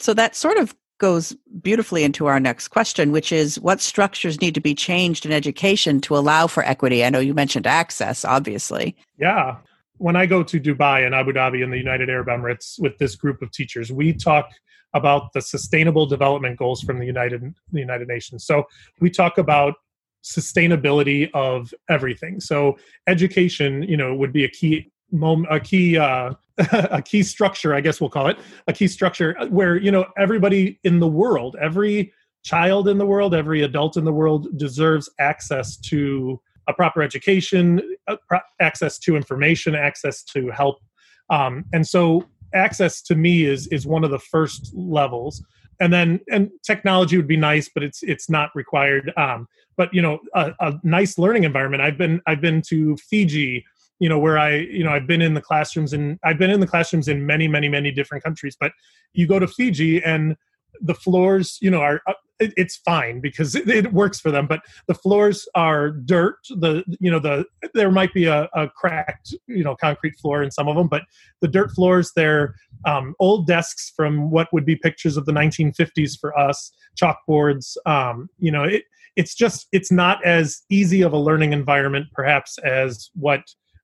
So 0.00 0.14
that 0.14 0.34
sort 0.34 0.56
of 0.56 0.74
goes 0.96 1.36
beautifully 1.60 2.02
into 2.02 2.26
our 2.26 2.40
next 2.40 2.68
question, 2.68 3.12
which 3.12 3.30
is 3.30 3.60
what 3.60 3.80
structures 3.80 4.40
need 4.40 4.54
to 4.54 4.60
be 4.60 4.74
changed 4.74 5.26
in 5.26 5.32
education 5.32 6.00
to 6.00 6.16
allow 6.16 6.46
for 6.46 6.64
equity? 6.64 7.04
I 7.04 7.10
know 7.10 7.20
you 7.20 7.34
mentioned 7.34 7.66
access, 7.66 8.24
obviously. 8.24 8.96
Yeah 9.18 9.58
when 9.98 10.16
I 10.16 10.26
go 10.26 10.42
to 10.42 10.60
Dubai 10.60 11.04
and 11.04 11.14
Abu 11.14 11.32
Dhabi 11.32 11.62
and 11.62 11.72
the 11.72 11.78
United 11.78 12.08
Arab 12.08 12.28
Emirates 12.28 12.80
with 12.80 12.98
this 12.98 13.16
group 13.16 13.42
of 13.42 13.50
teachers, 13.50 13.92
we 13.92 14.12
talk 14.12 14.48
about 14.94 15.32
the 15.34 15.40
sustainable 15.40 16.06
development 16.06 16.58
goals 16.58 16.82
from 16.82 16.98
the 16.98 17.06
United 17.06 17.54
the 17.72 17.80
United 17.80 18.08
Nations. 18.08 18.44
So 18.44 18.64
we 19.00 19.10
talk 19.10 19.38
about 19.38 19.74
sustainability 20.24 21.30
of 21.34 21.72
everything. 21.88 22.40
So 22.40 22.76
education, 23.06 23.82
you 23.82 23.96
know, 23.96 24.14
would 24.14 24.32
be 24.32 24.44
a 24.44 24.48
key 24.48 24.90
moment, 25.12 25.52
a 25.52 25.60
key 25.60 25.96
uh, 25.98 26.32
a 26.58 27.02
key 27.02 27.22
structure, 27.22 27.74
I 27.74 27.80
guess 27.80 28.00
we'll 28.00 28.10
call 28.10 28.26
it 28.26 28.38
a 28.66 28.72
key 28.72 28.88
structure 28.88 29.36
where 29.48 29.76
you 29.76 29.90
know 29.90 30.06
everybody 30.16 30.80
in 30.84 31.00
the 31.00 31.06
world, 31.06 31.56
every 31.60 32.12
child 32.44 32.88
in 32.88 32.98
the 32.98 33.06
world, 33.06 33.34
every 33.34 33.62
adult 33.62 33.96
in 33.96 34.04
the 34.04 34.12
world 34.12 34.58
deserves 34.58 35.10
access 35.18 35.76
to 35.76 36.40
a 36.68 36.72
proper 36.72 37.02
education, 37.02 37.80
pro- 38.28 38.40
access 38.60 38.98
to 39.00 39.16
information, 39.16 39.74
access 39.74 40.22
to 40.22 40.50
help. 40.50 40.78
Um, 41.30 41.64
and 41.72 41.86
so 41.86 42.24
access 42.54 43.02
to 43.02 43.14
me 43.14 43.44
is 43.44 43.66
is 43.68 43.86
one 43.86 44.04
of 44.04 44.10
the 44.10 44.18
first 44.18 44.72
levels. 44.74 45.44
And 45.80 45.92
then 45.92 46.20
and 46.30 46.50
technology 46.64 47.16
would 47.16 47.28
be 47.28 47.36
nice 47.36 47.70
but 47.72 47.82
it's 47.82 48.02
it's 48.02 48.30
not 48.30 48.50
required. 48.54 49.12
Um, 49.16 49.48
but 49.76 49.92
you 49.92 50.02
know 50.02 50.18
a, 50.34 50.52
a, 50.60 50.74
nice 50.82 51.18
learning 51.18 51.44
environment. 51.44 51.82
I've 51.82 51.98
been 51.98 52.20
i've 52.26 52.40
been 52.40 52.62
to 52.68 52.96
fiji 52.96 53.64
you 54.00 54.08
know 54.08 54.18
where 54.18 54.38
i 54.38 54.54
you 54.54 54.84
know 54.84 54.90
i've 54.90 55.06
been 55.06 55.22
in 55.22 55.34
the 55.34 55.40
classrooms 55.40 55.92
and 55.92 56.18
i've 56.24 56.38
been 56.38 56.50
in 56.50 56.60
the 56.60 56.66
classrooms 56.66 57.08
in 57.08 57.26
many 57.26 57.48
many 57.48 57.68
many 57.68 57.90
different 57.90 58.24
countries. 58.24 58.56
But 58.58 58.72
you 59.12 59.26
go 59.26 59.38
to 59.38 59.46
fiji 59.46 60.02
and 60.02 60.36
the 60.80 60.94
floors 60.94 61.58
you 61.60 61.70
know 61.70 61.80
are 61.80 62.00
uh, 62.40 62.46
it's 62.56 62.76
fine 62.76 63.20
because 63.20 63.54
it, 63.54 63.92
works 63.92 64.20
for 64.20 64.30
them 64.30 64.46
but 64.46 64.60
the 64.86 64.94
floors 64.94 65.48
are 65.54 65.90
dirt. 65.90 66.38
The 66.48 66.84
you 67.00 67.10
know 67.10 67.18
the 67.18 67.44
there 67.74 67.90
might 67.90 68.12
be 68.12 68.26
a, 68.26 68.48
a, 68.54 68.68
cracked 68.68 69.34
you 69.46 69.64
know 69.64 69.76
concrete 69.76 70.16
floor 70.18 70.42
in 70.42 70.50
some 70.50 70.68
of 70.68 70.76
them 70.76 70.88
but 70.88 71.02
the 71.40 71.48
dirt 71.48 71.70
floors 71.72 72.12
they're 72.14 72.54
um, 72.84 73.14
old 73.18 73.46
desks 73.46 73.92
from 73.94 74.30
what 74.30 74.48
would 74.52 74.64
be 74.64 74.76
pictures 74.76 75.16
of 75.16 75.26
the 75.26 75.32
1950s 75.32 76.18
for 76.18 76.38
us 76.38 76.70
chalkboards 77.00 77.76
um, 77.86 78.28
you 78.38 78.50
know 78.50 78.64
it, 78.64 78.84
it's 79.16 79.34
just 79.34 79.66
it's 79.72 79.90
not 79.90 80.24
as 80.24 80.62
easy 80.70 81.02
of 81.02 81.12
a 81.12 81.18
learning 81.18 81.52
environment 81.52 82.06
perhaps 82.12 82.58
as 82.58 83.10
what 83.14 83.42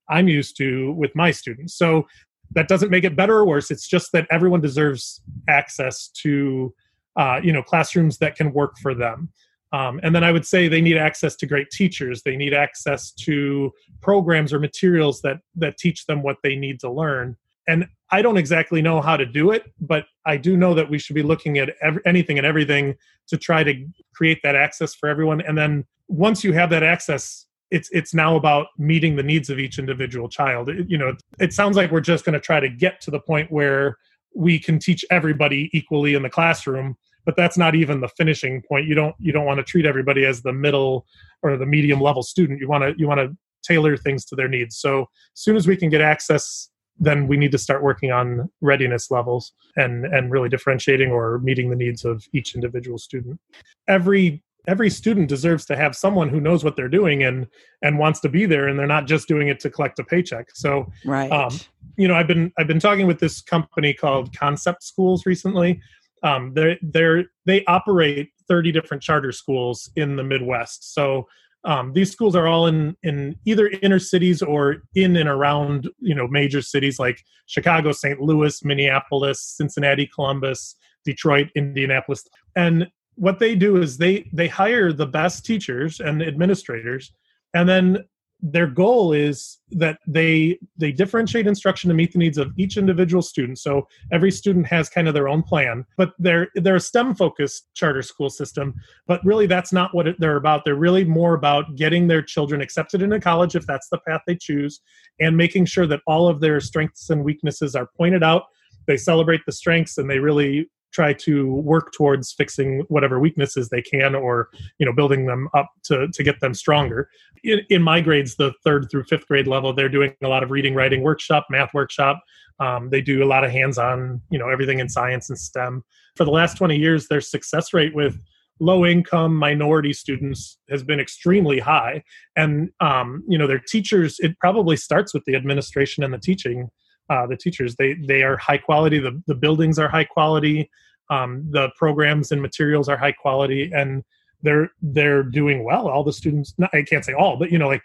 i'm 0.09 0.29
used 0.29 0.57
to 0.57 0.93
with 0.93 1.15
my 1.15 1.31
students. 1.31 1.77
So 1.77 2.07
that 2.53 2.69
doesn't 2.69 2.91
make 2.91 3.05
it 3.05 3.17
better 3.17 3.37
or 3.37 3.47
worse. 3.47 3.71
It's 3.71 3.89
just 3.89 4.13
that 4.13 4.27
everyone 4.31 4.61
deserves 4.61 5.21
access 5.49 6.09
to 6.23 6.73
uh, 7.17 7.41
you 7.43 7.53
know 7.53 7.63
classrooms 7.63 8.19
that 8.19 8.37
can 8.37 8.53
work 8.53 8.75
for 8.81 8.95
them. 8.95 9.31
Um, 9.73 9.99
and 10.05 10.15
then 10.15 10.23
i 10.23 10.31
would 10.31 10.47
say 10.47 10.69
they 10.69 10.81
need 10.81 10.97
access 10.97 11.35
to 11.37 11.47
great 11.47 11.71
teachers. 11.71 12.23
They 12.23 12.37
need 12.37 12.55
access 12.55 13.11
to 13.13 13.73
programs 14.01 14.53
or 14.53 14.59
materials 14.59 15.21
that 15.23 15.39
that 15.57 15.79
teach 15.79 16.07
them 16.07 16.23
what 16.23 16.37
they 16.43 16.57
need 16.57 16.81
to 16.81 16.91
learn. 16.91 17.37
And 17.67 17.87
i 18.11 18.23
don't 18.23 18.37
exactly 18.37 18.83
know 18.83 19.01
how 19.01 19.17
to 19.17 19.25
do 19.25 19.51
it 19.51 19.65
but 19.81 20.05
i 20.27 20.37
do 20.37 20.57
know 20.57 20.75
that 20.75 20.89
we 20.91 20.99
should 20.99 21.15
be 21.15 21.23
looking 21.23 21.59
at 21.59 21.71
anything 22.05 22.37
and 22.37 22.47
everything 22.47 22.95
to 23.29 23.39
try 23.39 23.65
to 23.65 23.75
create 24.15 24.41
that 24.43 24.55
access 24.55 24.95
for 24.95 25.09
everyone. 25.09 25.41
And 25.41 25.57
then 25.57 25.85
once 26.09 26.45
you 26.45 26.53
have 26.53 26.71
that 26.71 26.83
access 26.83 27.47
it's 27.71 27.89
it's 27.93 28.15
now 28.15 28.37
about 28.37 28.69
meeting 28.79 29.17
the 29.17 29.23
needs 29.23 29.51
of 29.51 29.59
each 29.59 29.79
individual 29.79 30.29
child. 30.29 30.69
It, 30.69 30.89
you 30.89 30.99
know 30.99 31.17
it 31.41 31.53
sounds 31.53 31.77
like 31.77 31.91
we're 31.91 32.01
just 32.01 32.25
going 32.25 32.35
to 32.35 32.41
try 32.41 32.61
to 32.61 32.69
get 32.69 33.01
to 33.03 33.11
the 33.11 33.19
point 33.19 33.51
where 33.51 33.99
we 34.35 34.59
can 34.59 34.79
teach 34.79 35.05
everybody 35.11 35.71
equally 35.73 36.15
in 36.15 36.23
the 36.23 36.31
classroom 36.31 36.97
but 37.25 37.37
that's 37.37 37.57
not 37.57 37.75
even 37.75 38.01
the 38.01 38.09
finishing 38.09 38.63
point. 38.63 38.87
You 38.87 38.95
don't 38.95 39.15
you 39.19 39.33
don't 39.33 39.47
want 39.47 39.59
to 39.59 39.65
treat 39.65 39.87
everybody 39.87 40.25
as 40.25 40.43
the 40.43 40.53
middle 40.53 41.07
or 41.43 41.57
the 41.57 41.67
medium 41.67 42.01
level 42.01 42.23
student. 42.23 42.61
You 42.61 42.69
want 42.69 42.85
to 42.85 42.95
you 42.99 43.09
want 43.09 43.21
to 43.21 43.37
tailor 43.63 43.97
things 43.97 44.25
to 44.27 44.37
their 44.37 44.49
needs. 44.49 44.77
So 44.77 45.03
as 45.03 45.41
soon 45.41 45.57
as 45.57 45.67
we 45.67 45.77
can 45.77 45.89
get 45.89 46.01
access 46.01 46.69
then 47.01 47.27
we 47.27 47.37
need 47.37 47.51
to 47.51 47.59
start 47.59 47.83
working 47.83 48.13
on 48.13 48.49
readiness 48.61 49.11
levels 49.11 49.53
and 49.77 50.05
and 50.05 50.31
really 50.31 50.49
differentiating 50.49 51.11
or 51.11 51.39
meeting 51.41 51.71
the 51.71 51.77
needs 51.77 52.05
of 52.05 52.25
each 52.33 52.55
individual 52.55 52.99
student. 52.99 53.41
Every 53.89 54.43
every 54.67 54.91
student 54.91 55.29
deserves 55.29 55.65
to 55.67 55.77
have 55.77 55.95
someone 55.95 56.29
who 56.29 56.41
knows 56.41 56.65
what 56.65 56.77
they're 56.77 56.89
doing 56.89 57.23
and 57.23 57.47
and 57.83 57.99
wants 57.99 58.21
to 58.21 58.29
be 58.29 58.47
there 58.47 58.69
and 58.69 58.79
they're 58.79 58.87
not 58.87 59.07
just 59.07 59.29
doing 59.29 59.49
it 59.49 59.61
to 59.61 59.71
collect 59.71 59.99
a 59.99 60.05
paycheck. 60.05 60.49
So 60.55 60.91
right. 61.05 61.31
um, 61.31 61.53
you 61.97 62.09
know 62.09 62.15
i've 62.15 62.27
been 62.27 62.53
i've 62.59 62.67
been 62.67 62.81
talking 62.81 63.07
with 63.07 63.21
this 63.21 63.41
company 63.41 63.95
called 63.95 64.37
concept 64.37 64.83
schools 64.83 65.27
recently. 65.27 65.81
Um, 66.23 66.53
they're 66.55 66.79
they're 66.83 67.25
they 67.47 67.65
operate 67.67 68.31
30 68.49 68.73
different 68.73 69.03
charter 69.03 69.33
schools 69.33 69.91
in 69.97 70.17
the 70.17 70.25
midwest. 70.25 70.95
So 70.95 71.27
um, 71.67 71.95
these 71.95 72.11
schools 72.11 72.37
are 72.37 72.47
all 72.47 72.67
in 72.67 72.97
in 73.03 73.37
either 73.45 73.69
inner 73.83 73.99
cities 73.99 74.43
or 74.43 74.83
in 74.95 75.17
and 75.17 75.29
around 75.29 75.89
you 75.99 76.15
know 76.15 76.27
major 76.29 76.61
cities 76.63 76.99
like 76.99 77.23
chicago 77.47 77.93
st 77.93 78.21
louis 78.21 78.65
minneapolis 78.65 79.41
cincinnati 79.41 80.07
columbus 80.07 80.77
detroit 81.05 81.49
indianapolis. 81.55 82.25
And 82.57 82.89
what 83.17 83.39
they 83.39 83.55
do 83.55 83.77
is 83.77 83.97
they 83.97 84.29
they 84.33 84.49
hire 84.49 84.93
the 84.93 85.07
best 85.07 85.45
teachers 85.45 86.01
and 86.01 86.23
administrators 86.23 87.13
and 87.55 87.69
then 87.69 88.05
their 88.47 88.67
goal 88.67 89.15
is 89.15 89.59
that 89.71 89.99
they 90.07 90.59
they 90.77 90.93
differentiate 90.93 91.47
instruction 91.47 91.89
to 91.89 91.95
meet 91.95 92.13
the 92.13 92.19
needs 92.19 92.37
of 92.37 92.53
each 92.59 92.77
individual 92.77 93.23
student. 93.23 93.59
So 93.59 93.89
every 94.13 94.31
student 94.31 94.67
has 94.67 94.91
kind 94.91 95.09
of 95.09 95.15
their 95.15 95.29
own 95.29 95.43
plan 95.43 95.87
but 95.97 96.13
they're 96.19 96.49
they're 96.57 96.77
a 96.77 96.81
stem 96.81 97.15
focused 97.15 97.69
charter 97.73 98.03
school 98.03 98.29
system 98.29 98.75
but 99.07 99.25
really 99.25 99.47
that's 99.47 99.73
not 99.73 99.95
what 99.95 100.07
they're 100.19 100.37
about. 100.37 100.65
They're 100.65 100.75
really 100.75 101.05
more 101.05 101.35
about 101.35 101.77
getting 101.77 102.07
their 102.07 102.23
children 102.23 102.61
accepted 102.61 103.01
into 103.01 103.19
college 103.19 103.57
if 103.57 103.67
that's 103.67 103.89
the 103.89 103.99
path 104.07 104.21
they 104.27 104.37
choose 104.37 104.81
and 105.21 105.37
making 105.37 105.65
sure 105.65 105.87
that 105.87 106.03
all 106.07 106.29
of 106.29 106.41
their 106.41 106.61
strengths 106.61 107.09
and 107.09 107.25
weaknesses 107.25 107.75
are 107.75 107.89
pointed 107.97 108.23
out. 108.23 108.43
They 108.87 108.99
celebrate 108.99 109.41
the 109.47 109.53
strengths 109.53 109.97
and 109.97 110.11
they 110.11 110.19
really 110.19 110.69
try 110.95 111.13
to 111.13 111.53
work 111.57 111.93
towards 111.93 112.33
fixing 112.33 112.85
whatever 112.89 113.19
weaknesses 113.19 113.69
they 113.69 113.83
can 113.83 114.15
or 114.15 114.49
you 114.79 114.87
know 114.87 114.93
building 114.93 115.27
them 115.27 115.49
up 115.55 115.69
to 115.83 116.09
to 116.09 116.23
get 116.23 116.41
them 116.41 116.55
stronger. 116.55 117.09
In, 117.43 117.61
in 117.69 117.83
my 117.83 118.01
grades 118.01 118.37
the 118.37 118.53
third 118.65 118.89
through 118.91 119.05
fifth 119.05 119.27
grade 119.27 119.47
level 119.47 119.75
they're 119.75 119.89
doing 119.89 120.15
a 120.23 120.29
lot 120.29 120.43
of 120.43 120.51
reading 120.51 120.75
writing 120.75 121.03
workshop 121.03 121.47
math 121.51 121.75
workshop. 121.75 122.23
Um, 122.61 122.89
they 122.91 123.01
do 123.01 123.25
a 123.25 123.27
lot 123.27 123.45
of 123.45 123.51
hands-on 123.51 124.23
you 124.31 124.39
know 124.39 124.49
everything 124.49 124.79
in 124.79 124.89
science 124.89 125.29
and 125.29 125.39
stem. 125.39 125.83
For 126.17 126.25
the 126.25 126.31
last 126.31 126.57
20 126.57 126.77
years 126.77 127.09
their 127.09 127.21
success 127.21 127.75
rate 127.75 127.95
with 127.95 128.19
low 128.61 128.87
income 128.87 129.35
minority 129.35 129.93
students 129.93 130.59
has 130.71 130.85
been 130.85 131.01
extremely 131.01 131.59
high. 131.59 132.05
And 132.37 132.71
um, 132.81 133.25
you 133.29 133.37
know 133.37 133.49
their 133.49 133.59
teachers 133.59 134.17
it 134.21 134.39
probably 134.39 134.77
starts 134.77 135.13
with 135.13 135.25
the 135.27 135.35
administration 135.35 136.05
and 136.05 136.15
the 136.15 136.19
teaching 136.19 136.71
uh, 137.11 137.27
the 137.27 137.37
teachers. 137.37 137.77
They 137.77 137.95
they 137.95 138.23
are 138.23 138.37
high 138.37 138.59
quality. 138.59 138.99
The, 138.99 139.23
the 139.27 139.35
buildings 139.35 139.79
are 139.79 139.89
high 139.89 140.05
quality. 140.05 140.71
Um, 141.11 141.47
the 141.51 141.71
programs 141.77 142.33
and 142.33 142.41
materials 142.41 142.89
are 142.89 142.97
high 142.97 143.13
quality 143.13 143.71
and 143.75 144.03
they're 144.43 144.71
they're 144.81 145.23
doing 145.23 145.65
well. 145.65 145.89
All 145.89 146.05
the 146.05 146.13
students 146.13 146.55
not, 146.59 146.71
i 146.73 146.83
can't 146.83 147.05
say 147.05 147.13
all 147.13 147.37
but 147.37 147.51
you 147.51 147.59
know 147.59 147.69
like 147.69 147.83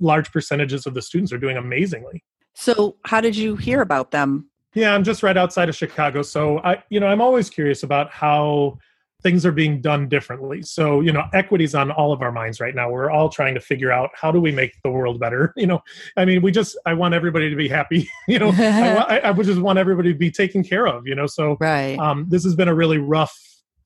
large 0.00 0.32
percentages 0.32 0.86
of 0.86 0.94
the 0.94 1.02
students 1.02 1.32
are 1.32 1.38
doing 1.38 1.56
amazingly. 1.56 2.24
So 2.54 2.96
how 3.04 3.20
did 3.20 3.36
you 3.36 3.56
hear 3.56 3.80
about 3.80 4.10
them? 4.10 4.48
Yeah 4.74 4.94
i'm 4.94 5.04
just 5.04 5.22
right 5.22 5.36
outside 5.36 5.68
of 5.68 5.76
chicago. 5.76 6.22
So 6.22 6.58
i 6.60 6.82
you 6.90 6.98
know 6.98 7.06
i'm 7.06 7.20
always 7.20 7.48
curious 7.48 7.82
about 7.82 8.10
how 8.10 8.78
things 9.22 9.46
are 9.46 9.52
being 9.52 9.80
done 9.80 10.08
differently. 10.08 10.62
So, 10.62 11.00
you 11.00 11.12
know, 11.12 11.24
equity's 11.32 11.74
on 11.74 11.90
all 11.90 12.12
of 12.12 12.22
our 12.22 12.32
minds 12.32 12.60
right 12.60 12.74
now. 12.74 12.90
We're 12.90 13.10
all 13.10 13.28
trying 13.28 13.54
to 13.54 13.60
figure 13.60 13.92
out 13.92 14.10
how 14.14 14.32
do 14.32 14.40
we 14.40 14.50
make 14.52 14.72
the 14.82 14.90
world 14.90 15.20
better. 15.20 15.54
You 15.62 15.68
know, 15.68 15.82
I 16.16 16.24
mean, 16.24 16.42
we 16.42 16.50
just 16.50 16.76
I 16.86 16.94
want 16.94 17.14
everybody 17.14 17.48
to 17.48 17.54
be 17.54 17.68
happy. 17.68 18.10
You 18.26 18.40
know, 18.40 18.52
I, 18.56 19.18
I, 19.18 19.30
would 19.30 19.46
just 19.46 19.60
want 19.60 19.78
everybody 19.78 20.12
to 20.12 20.18
be 20.18 20.30
taken 20.30 20.64
care 20.64 20.88
of. 20.88 21.06
You 21.06 21.14
know, 21.14 21.26
so 21.26 21.56
right. 21.60 21.96
Um, 21.98 22.26
this 22.28 22.42
has 22.42 22.56
been 22.56 22.66
a 22.66 22.74
really 22.74 22.98
rough 22.98 23.38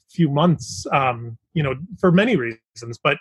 few 0.08 0.30
months. 0.30 0.86
Um, 0.92 1.36
you 1.52 1.62
know, 1.62 1.74
for 1.98 2.10
many 2.10 2.36
reasons, 2.36 2.98
but 3.02 3.18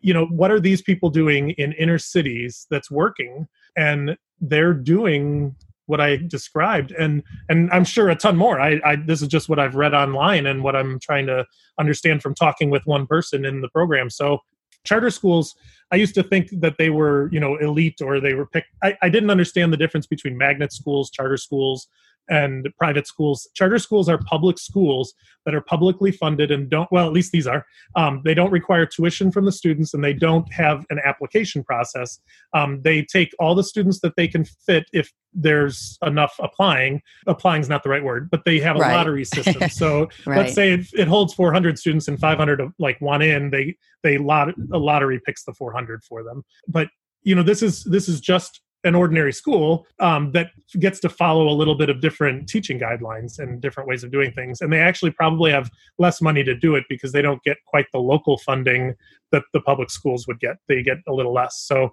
you 0.00 0.14
know, 0.14 0.26
what 0.26 0.50
are 0.50 0.60
these 0.60 0.80
people 0.80 1.10
doing 1.10 1.50
in 1.50 1.72
inner 1.72 1.98
cities 1.98 2.66
that's 2.70 2.90
working? 2.90 3.48
And 3.76 4.16
they're 4.40 4.72
doing 4.74 5.56
what 5.90 6.00
I 6.00 6.16
described, 6.16 6.92
and 6.92 7.22
and 7.48 7.70
I'm 7.70 7.84
sure 7.84 8.08
a 8.08 8.14
ton 8.14 8.36
more. 8.36 8.60
I, 8.60 8.80
I 8.84 8.96
this 8.96 9.20
is 9.20 9.28
just 9.28 9.48
what 9.48 9.58
I've 9.58 9.74
read 9.74 9.92
online 9.92 10.46
and 10.46 10.62
what 10.62 10.74
I'm 10.74 10.98
trying 11.00 11.26
to 11.26 11.44
understand 11.78 12.22
from 12.22 12.34
talking 12.34 12.70
with 12.70 12.86
one 12.86 13.06
person 13.06 13.44
in 13.44 13.60
the 13.60 13.68
program. 13.68 14.08
So 14.08 14.38
charter 14.82 15.10
schools 15.10 15.56
i 15.90 15.96
used 15.96 16.14
to 16.14 16.22
think 16.22 16.48
that 16.52 16.78
they 16.78 16.88
were 16.88 17.28
you 17.32 17.38
know 17.38 17.56
elite 17.56 18.00
or 18.00 18.18
they 18.18 18.32
were 18.32 18.46
picked 18.46 18.68
I, 18.82 18.96
I, 19.02 19.10
didn't 19.10 19.28
understand 19.28 19.74
the 19.74 19.76
difference 19.76 20.06
between 20.06 20.38
magnet 20.38 20.72
schools 20.72 21.10
charter 21.10 21.36
schools 21.36 21.86
and 22.28 22.68
private 22.78 23.06
schools. 23.06 23.48
Charter 23.54 23.78
schools 23.78 24.08
are 24.08 24.18
public 24.18 24.58
schools 24.58 25.14
that 25.44 25.54
are 25.54 25.60
publicly 25.60 26.12
funded 26.12 26.50
and 26.50 26.70
don't, 26.70 26.90
well, 26.92 27.06
at 27.06 27.12
least 27.12 27.32
these 27.32 27.46
are. 27.46 27.64
Um, 27.96 28.22
they 28.24 28.34
don't 28.34 28.50
require 28.50 28.86
tuition 28.86 29.32
from 29.32 29.46
the 29.46 29.52
students 29.52 29.94
and 29.94 30.04
they 30.04 30.12
don't 30.12 30.50
have 30.52 30.84
an 30.90 31.00
application 31.04 31.64
process. 31.64 32.20
Um, 32.54 32.82
they 32.82 33.02
take 33.02 33.32
all 33.38 33.54
the 33.54 33.64
students 33.64 34.00
that 34.00 34.14
they 34.16 34.28
can 34.28 34.44
fit 34.44 34.84
if 34.92 35.10
there's 35.32 35.98
enough 36.04 36.34
applying. 36.40 37.00
Applying 37.26 37.62
is 37.62 37.68
not 37.68 37.82
the 37.82 37.88
right 37.88 38.04
word, 38.04 38.30
but 38.30 38.44
they 38.44 38.60
have 38.60 38.76
a 38.76 38.80
right. 38.80 38.94
lottery 38.94 39.24
system. 39.24 39.68
So 39.70 40.08
right. 40.26 40.38
let's 40.38 40.54
say 40.54 40.72
it, 40.72 40.86
it, 40.94 41.08
holds 41.08 41.34
400 41.34 41.78
students 41.78 42.08
and 42.08 42.18
500 42.18 42.60
like 42.78 43.00
one 43.00 43.22
in. 43.22 43.50
They 43.50 43.76
they 44.02 44.18
lot 44.18 44.52
a 44.72 44.78
lottery 44.78 45.20
picks 45.24 45.44
the 45.44 45.52
400 45.54 46.04
for 46.04 46.22
them. 46.22 46.42
But 46.68 46.88
you 47.22 47.34
know 47.34 47.42
this 47.42 47.62
is 47.62 47.84
this 47.84 48.08
is 48.08 48.20
just 48.20 48.60
an 48.84 48.94
ordinary 48.94 49.32
school 49.32 49.86
um, 49.98 50.32
that 50.32 50.50
gets 50.78 51.00
to 51.00 51.08
follow 51.08 51.48
a 51.48 51.54
little 51.54 51.74
bit 51.74 51.90
of 51.90 52.00
different 52.00 52.48
teaching 52.48 52.78
guidelines 52.78 53.38
and 53.38 53.60
different 53.60 53.88
ways 53.88 54.02
of 54.02 54.10
doing 54.10 54.32
things. 54.32 54.60
And 54.60 54.72
they 54.72 54.80
actually 54.80 55.10
probably 55.10 55.50
have 55.50 55.70
less 55.98 56.22
money 56.22 56.42
to 56.44 56.54
do 56.54 56.74
it 56.76 56.84
because 56.88 57.12
they 57.12 57.22
don't 57.22 57.42
get 57.42 57.58
quite 57.66 57.86
the 57.92 57.98
local 57.98 58.38
funding 58.38 58.94
that 59.32 59.42
the 59.52 59.60
public 59.60 59.90
schools 59.90 60.26
would 60.26 60.40
get. 60.40 60.56
They 60.68 60.82
get 60.82 60.98
a 61.06 61.12
little 61.12 61.34
less. 61.34 61.58
So 61.60 61.92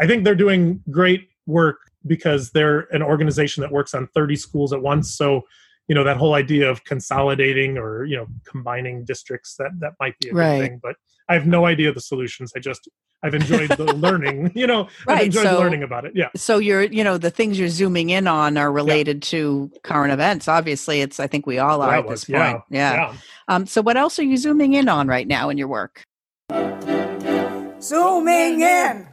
I 0.00 0.06
think 0.06 0.24
they're 0.24 0.36
doing 0.36 0.80
great 0.90 1.28
work 1.46 1.78
because 2.06 2.50
they're 2.52 2.80
an 2.92 3.02
organization 3.02 3.62
that 3.62 3.72
works 3.72 3.92
on 3.94 4.06
30 4.14 4.36
schools 4.36 4.72
at 4.72 4.80
once. 4.80 5.16
So 5.16 5.42
you 5.88 5.94
know 5.94 6.04
that 6.04 6.18
whole 6.18 6.34
idea 6.34 6.70
of 6.70 6.84
consolidating 6.84 7.78
or 7.78 8.04
you 8.04 8.16
know 8.16 8.26
combining 8.46 9.04
districts 9.04 9.56
that 9.56 9.70
that 9.80 9.94
might 9.98 10.18
be 10.20 10.28
a 10.28 10.34
right. 10.34 10.58
good 10.58 10.68
thing 10.68 10.80
but 10.82 10.96
i 11.28 11.34
have 11.34 11.46
no 11.46 11.66
idea 11.66 11.92
the 11.92 12.00
solutions 12.00 12.52
i 12.56 12.58
just 12.58 12.88
I've 13.22 13.34
enjoyed 13.34 13.70
the 13.70 13.92
learning, 13.94 14.52
you 14.54 14.66
know, 14.66 14.88
right. 15.06 15.18
I've 15.18 15.24
enjoyed 15.26 15.44
so, 15.44 15.58
learning 15.58 15.82
about 15.82 16.04
it. 16.04 16.12
Yeah. 16.14 16.28
So 16.36 16.58
you're, 16.58 16.84
you 16.84 17.02
know, 17.02 17.18
the 17.18 17.30
things 17.30 17.58
you're 17.58 17.68
zooming 17.68 18.10
in 18.10 18.28
on 18.28 18.56
are 18.56 18.70
related 18.70 19.24
yeah. 19.24 19.30
to 19.30 19.72
current 19.82 20.12
events. 20.12 20.46
Obviously, 20.46 21.00
it's, 21.00 21.18
I 21.18 21.26
think 21.26 21.46
we 21.46 21.58
all 21.58 21.82
are 21.82 21.90
that 21.90 21.98
at 21.98 22.06
was, 22.06 22.20
this 22.20 22.36
point. 22.36 22.62
Yeah. 22.70 22.92
yeah. 22.92 22.94
yeah. 22.94 23.14
Um, 23.48 23.66
so 23.66 23.82
what 23.82 23.96
else 23.96 24.18
are 24.18 24.24
you 24.24 24.36
zooming 24.36 24.74
in 24.74 24.88
on 24.88 25.08
right 25.08 25.26
now 25.26 25.48
in 25.48 25.58
your 25.58 25.68
work? 25.68 26.04
Zooming 27.80 28.60
in. 28.60 29.07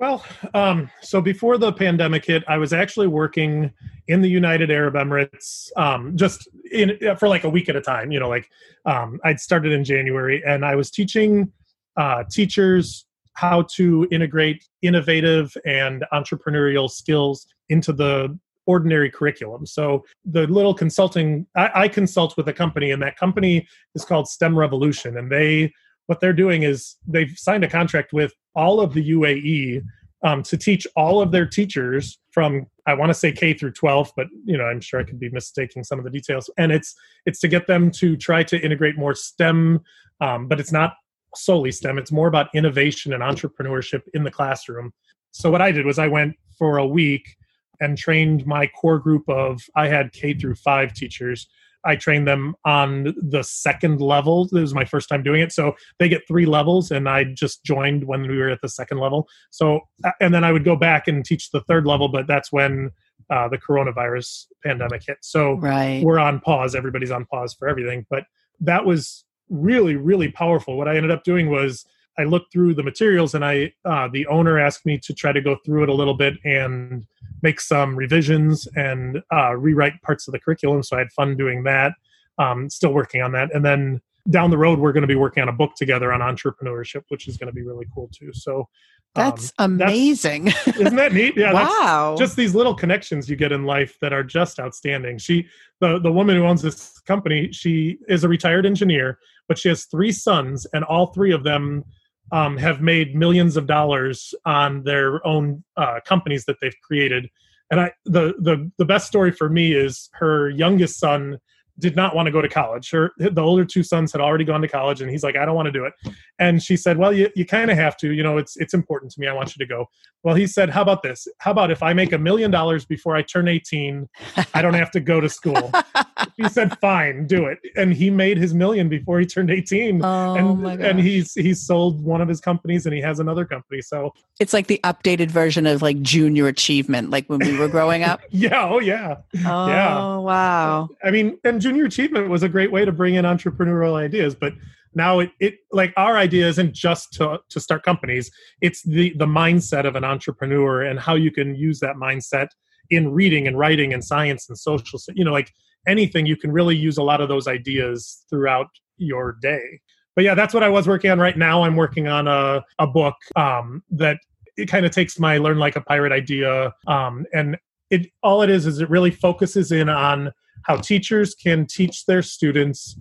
Well, 0.00 0.24
um, 0.54 0.90
so 1.02 1.20
before 1.20 1.58
the 1.58 1.74
pandemic 1.74 2.24
hit, 2.24 2.42
I 2.48 2.56
was 2.56 2.72
actually 2.72 3.06
working 3.06 3.70
in 4.08 4.22
the 4.22 4.30
United 4.30 4.70
Arab 4.70 4.94
Emirates, 4.94 5.68
um, 5.76 6.16
just 6.16 6.48
in 6.72 6.98
for 7.18 7.28
like 7.28 7.44
a 7.44 7.50
week 7.50 7.68
at 7.68 7.76
a 7.76 7.82
time. 7.82 8.10
You 8.10 8.18
know, 8.18 8.28
like 8.30 8.48
um, 8.86 9.20
I'd 9.24 9.38
started 9.38 9.72
in 9.72 9.84
January, 9.84 10.42
and 10.46 10.64
I 10.64 10.74
was 10.74 10.90
teaching 10.90 11.52
uh, 11.98 12.24
teachers 12.30 13.04
how 13.34 13.66
to 13.74 14.08
integrate 14.10 14.64
innovative 14.80 15.54
and 15.66 16.06
entrepreneurial 16.14 16.90
skills 16.90 17.46
into 17.68 17.92
the 17.92 18.38
ordinary 18.64 19.10
curriculum. 19.10 19.66
So 19.66 20.06
the 20.24 20.46
little 20.46 20.72
consulting, 20.72 21.46
I, 21.56 21.70
I, 21.74 21.88
consult 21.88 22.38
with 22.38 22.48
a 22.48 22.54
company, 22.54 22.90
and 22.90 23.02
that 23.02 23.18
company 23.18 23.68
is 23.94 24.06
called 24.06 24.28
STEM 24.28 24.58
Revolution, 24.58 25.18
and 25.18 25.30
they 25.30 25.74
what 26.06 26.20
they're 26.20 26.32
doing 26.32 26.62
is 26.62 26.96
they've 27.06 27.34
signed 27.36 27.64
a 27.64 27.68
contract 27.68 28.14
with 28.14 28.32
all 28.54 28.80
of 28.80 28.94
the 28.94 29.10
UAE 29.10 29.82
um, 30.22 30.42
to 30.42 30.56
teach 30.56 30.86
all 30.96 31.22
of 31.22 31.32
their 31.32 31.46
teachers 31.46 32.18
from 32.30 32.66
I 32.86 32.94
want 32.94 33.10
to 33.10 33.14
say 33.14 33.32
K 33.32 33.54
through 33.54 33.72
12, 33.72 34.12
but 34.16 34.26
you 34.44 34.56
know 34.56 34.64
I'm 34.64 34.80
sure 34.80 35.00
I 35.00 35.04
could 35.04 35.20
be 35.20 35.30
mistaking 35.30 35.84
some 35.84 35.98
of 35.98 36.04
the 36.04 36.10
details. 36.10 36.50
And 36.58 36.72
it's 36.72 36.94
it's 37.26 37.40
to 37.40 37.48
get 37.48 37.66
them 37.66 37.90
to 37.92 38.16
try 38.16 38.42
to 38.44 38.60
integrate 38.60 38.98
more 38.98 39.14
STEM, 39.14 39.80
um, 40.20 40.48
but 40.48 40.60
it's 40.60 40.72
not 40.72 40.94
solely 41.34 41.72
STEM. 41.72 41.98
It's 41.98 42.12
more 42.12 42.28
about 42.28 42.48
innovation 42.54 43.12
and 43.12 43.22
entrepreneurship 43.22 44.02
in 44.14 44.24
the 44.24 44.30
classroom. 44.30 44.92
So 45.32 45.50
what 45.50 45.62
I 45.62 45.70
did 45.70 45.86
was 45.86 45.98
I 45.98 46.08
went 46.08 46.34
for 46.58 46.78
a 46.78 46.86
week 46.86 47.36
and 47.80 47.96
trained 47.96 48.46
my 48.46 48.66
core 48.66 48.98
group 48.98 49.28
of 49.28 49.62
I 49.76 49.88
had 49.88 50.12
K 50.12 50.34
through 50.34 50.56
5 50.56 50.92
teachers 50.92 51.48
I 51.84 51.96
trained 51.96 52.28
them 52.28 52.54
on 52.64 53.14
the 53.16 53.42
second 53.42 54.00
level. 54.00 54.44
This 54.44 54.60
was 54.60 54.74
my 54.74 54.84
first 54.84 55.08
time 55.08 55.22
doing 55.22 55.40
it. 55.40 55.52
So 55.52 55.74
they 55.98 56.08
get 56.08 56.26
three 56.28 56.46
levels, 56.46 56.90
and 56.90 57.08
I 57.08 57.24
just 57.24 57.64
joined 57.64 58.04
when 58.04 58.28
we 58.28 58.38
were 58.38 58.50
at 58.50 58.60
the 58.62 58.68
second 58.68 58.98
level. 58.98 59.28
So, 59.50 59.80
and 60.20 60.34
then 60.34 60.44
I 60.44 60.52
would 60.52 60.64
go 60.64 60.76
back 60.76 61.08
and 61.08 61.24
teach 61.24 61.50
the 61.50 61.62
third 61.62 61.86
level, 61.86 62.08
but 62.08 62.26
that's 62.26 62.52
when 62.52 62.90
uh, 63.30 63.48
the 63.48 63.58
coronavirus 63.58 64.46
pandemic 64.64 65.02
hit. 65.06 65.18
So 65.22 65.54
right. 65.54 66.02
we're 66.02 66.18
on 66.18 66.40
pause. 66.40 66.74
Everybody's 66.74 67.10
on 67.10 67.26
pause 67.26 67.54
for 67.54 67.68
everything. 67.68 68.06
But 68.10 68.24
that 68.60 68.84
was 68.84 69.24
really, 69.48 69.96
really 69.96 70.30
powerful. 70.30 70.76
What 70.76 70.88
I 70.88 70.96
ended 70.96 71.10
up 71.10 71.24
doing 71.24 71.50
was 71.50 71.84
I 72.20 72.24
looked 72.24 72.52
through 72.52 72.74
the 72.74 72.82
materials, 72.82 73.34
and 73.34 73.44
I 73.44 73.72
uh, 73.84 74.08
the 74.12 74.26
owner 74.26 74.58
asked 74.58 74.84
me 74.86 74.98
to 74.98 75.14
try 75.14 75.32
to 75.32 75.40
go 75.40 75.56
through 75.64 75.84
it 75.84 75.88
a 75.88 75.94
little 75.94 76.14
bit 76.14 76.34
and 76.44 77.06
make 77.42 77.60
some 77.60 77.96
revisions 77.96 78.68
and 78.76 79.22
uh, 79.32 79.56
rewrite 79.56 80.00
parts 80.02 80.28
of 80.28 80.32
the 80.32 80.38
curriculum. 80.38 80.82
So 80.82 80.96
I 80.96 81.00
had 81.00 81.12
fun 81.12 81.36
doing 81.36 81.64
that. 81.64 81.92
Um, 82.38 82.70
still 82.70 82.92
working 82.92 83.22
on 83.22 83.32
that, 83.32 83.54
and 83.54 83.64
then 83.64 84.00
down 84.28 84.50
the 84.50 84.58
road 84.58 84.78
we're 84.78 84.92
going 84.92 85.02
to 85.02 85.08
be 85.08 85.14
working 85.14 85.42
on 85.42 85.48
a 85.48 85.52
book 85.52 85.74
together 85.76 86.12
on 86.12 86.20
entrepreneurship, 86.20 87.02
which 87.08 87.26
is 87.26 87.36
going 87.36 87.48
to 87.48 87.54
be 87.54 87.62
really 87.62 87.86
cool 87.94 88.10
too. 88.12 88.30
So 88.32 88.68
that's 89.14 89.52
um, 89.58 89.80
amazing. 89.80 90.44
That's, 90.44 90.78
isn't 90.78 90.96
that 90.96 91.12
neat? 91.12 91.36
Yeah. 91.36 91.52
wow. 91.52 92.14
just 92.16 92.36
these 92.36 92.54
little 92.54 92.74
connections 92.74 93.28
you 93.28 93.36
get 93.36 93.50
in 93.50 93.64
life 93.64 93.98
that 94.00 94.12
are 94.12 94.22
just 94.22 94.60
outstanding. 94.60 95.18
She, 95.18 95.48
the, 95.80 95.98
the 95.98 96.12
woman 96.12 96.36
who 96.36 96.44
owns 96.44 96.62
this 96.62 97.00
company, 97.00 97.50
she 97.52 97.98
is 98.08 98.22
a 98.22 98.28
retired 98.28 98.66
engineer, 98.66 99.18
but 99.48 99.58
she 99.58 99.68
has 99.68 99.86
three 99.86 100.12
sons, 100.12 100.66
and 100.72 100.84
all 100.84 101.06
three 101.08 101.32
of 101.32 101.42
them 101.42 101.84
um, 102.32 102.56
have 102.56 102.80
made 102.80 103.14
millions 103.14 103.56
of 103.56 103.66
dollars 103.66 104.34
on 104.44 104.84
their 104.84 105.24
own 105.26 105.64
uh, 105.76 106.00
companies 106.04 106.44
that 106.44 106.56
they've 106.60 106.76
created. 106.82 107.28
And 107.70 107.80
I, 107.80 107.92
the, 108.04 108.34
the, 108.38 108.70
the 108.78 108.84
best 108.84 109.06
story 109.06 109.32
for 109.32 109.48
me 109.48 109.72
is 109.72 110.10
her 110.14 110.50
youngest 110.50 110.98
son 110.98 111.38
did 111.80 111.96
not 111.96 112.14
want 112.14 112.26
to 112.26 112.32
go 112.32 112.40
to 112.40 112.48
college. 112.48 112.90
Her 112.90 113.12
the 113.18 113.40
older 113.40 113.64
two 113.64 113.82
sons 113.82 114.12
had 114.12 114.20
already 114.20 114.44
gone 114.44 114.60
to 114.60 114.68
college, 114.68 115.00
and 115.00 115.10
he's 115.10 115.22
like, 115.22 115.36
I 115.36 115.44
don't 115.44 115.54
want 115.54 115.66
to 115.66 115.72
do 115.72 115.84
it. 115.84 115.94
And 116.38 116.62
she 116.62 116.76
said, 116.76 116.98
Well, 116.98 117.12
you, 117.12 117.28
you 117.34 117.44
kind 117.44 117.70
of 117.70 117.76
have 117.76 117.96
to. 117.98 118.12
You 118.12 118.22
know, 118.22 118.38
it's 118.38 118.56
it's 118.56 118.74
important 118.74 119.12
to 119.12 119.20
me. 119.20 119.26
I 119.26 119.32
want 119.32 119.56
you 119.56 119.64
to 119.64 119.68
go. 119.68 119.88
Well, 120.22 120.34
he 120.34 120.46
said, 120.46 120.70
How 120.70 120.82
about 120.82 121.02
this? 121.02 121.26
How 121.38 121.50
about 121.50 121.70
if 121.70 121.82
I 121.82 121.92
make 121.92 122.12
a 122.12 122.18
million 122.18 122.50
dollars 122.50 122.84
before 122.84 123.16
I 123.16 123.22
turn 123.22 123.48
18, 123.48 124.08
I 124.54 124.62
don't 124.62 124.74
have 124.74 124.90
to 124.92 125.00
go 125.00 125.20
to 125.20 125.28
school? 125.28 125.72
he 126.36 126.48
said, 126.48 126.78
Fine, 126.78 127.26
do 127.26 127.46
it. 127.46 127.58
And 127.76 127.92
he 127.92 128.10
made 128.10 128.36
his 128.36 128.52
million 128.52 128.88
before 128.88 129.18
he 129.18 129.26
turned 129.26 129.50
18. 129.50 130.04
Oh, 130.04 130.34
and 130.34 130.82
and 130.82 131.00
he's 131.00 131.32
he's 131.34 131.60
sold 131.60 132.04
one 132.04 132.20
of 132.20 132.28
his 132.28 132.40
companies 132.40 132.86
and 132.86 132.94
he 132.94 133.00
has 133.00 133.18
another 133.18 133.44
company. 133.44 133.80
So 133.80 134.12
it's 134.38 134.52
like 134.52 134.66
the 134.66 134.80
updated 134.84 135.30
version 135.30 135.66
of 135.66 135.80
like 135.80 136.00
junior 136.02 136.46
achievement, 136.48 137.10
like 137.10 137.26
when 137.26 137.38
we 137.40 137.56
were 137.56 137.68
growing 137.68 138.02
up. 138.02 138.20
yeah. 138.30 138.68
Oh 138.68 138.80
yeah. 138.80 139.16
Oh 139.46 139.68
yeah. 139.68 140.16
wow. 140.16 140.88
I 141.02 141.10
mean, 141.10 141.38
and 141.44 141.60
junior 141.60 141.69
achievement 141.78 142.28
was 142.28 142.42
a 142.42 142.48
great 142.48 142.72
way 142.72 142.84
to 142.84 142.92
bring 142.92 143.14
in 143.14 143.24
entrepreneurial 143.24 143.94
ideas, 143.94 144.34
but 144.34 144.54
now 144.94 145.20
it, 145.20 145.30
it 145.38 145.58
like 145.70 145.92
our 145.96 146.16
idea 146.16 146.48
isn't 146.48 146.72
just 146.74 147.12
to, 147.14 147.38
to 147.48 147.60
start 147.60 147.82
companies. 147.82 148.30
It's 148.60 148.82
the 148.82 149.14
the 149.16 149.26
mindset 149.26 149.86
of 149.86 149.96
an 149.96 150.04
entrepreneur 150.04 150.82
and 150.82 150.98
how 150.98 151.14
you 151.14 151.30
can 151.30 151.54
use 151.54 151.80
that 151.80 151.96
mindset 151.96 152.48
in 152.90 153.12
reading 153.12 153.46
and 153.46 153.58
writing 153.58 153.92
and 153.92 154.04
science 154.04 154.48
and 154.48 154.58
social 154.58 154.98
you 155.14 155.24
know 155.24 155.32
like 155.32 155.52
anything 155.86 156.26
you 156.26 156.36
can 156.36 156.50
really 156.50 156.76
use 156.76 156.98
a 156.98 157.02
lot 157.02 157.20
of 157.20 157.28
those 157.28 157.46
ideas 157.46 158.24
throughout 158.28 158.68
your 158.96 159.36
day. 159.40 159.80
But 160.16 160.24
yeah 160.24 160.34
that's 160.34 160.52
what 160.52 160.64
i 160.64 160.68
was 160.68 160.88
working 160.88 161.10
on. 161.10 161.18
Right 161.18 161.38
now 161.38 161.62
i'm 161.62 161.76
working 161.76 162.08
on 162.08 162.26
a, 162.26 162.64
a 162.78 162.86
book 162.86 163.14
um, 163.36 163.82
that 163.90 164.18
it 164.56 164.66
kind 164.66 164.84
of 164.84 164.92
takes 164.92 165.18
my 165.18 165.38
learn 165.38 165.58
like 165.58 165.76
a 165.76 165.80
pirate 165.80 166.12
idea 166.12 166.74
um, 166.86 167.24
and 167.32 167.56
it 167.90 168.06
all 168.22 168.42
it 168.42 168.50
is 168.50 168.66
is 168.66 168.80
it 168.80 168.90
really 168.90 169.10
focuses 169.10 169.72
in 169.72 169.88
on 169.88 170.32
how 170.64 170.76
teachers 170.76 171.34
can 171.34 171.66
teach 171.66 172.06
their 172.06 172.22
students 172.22 172.98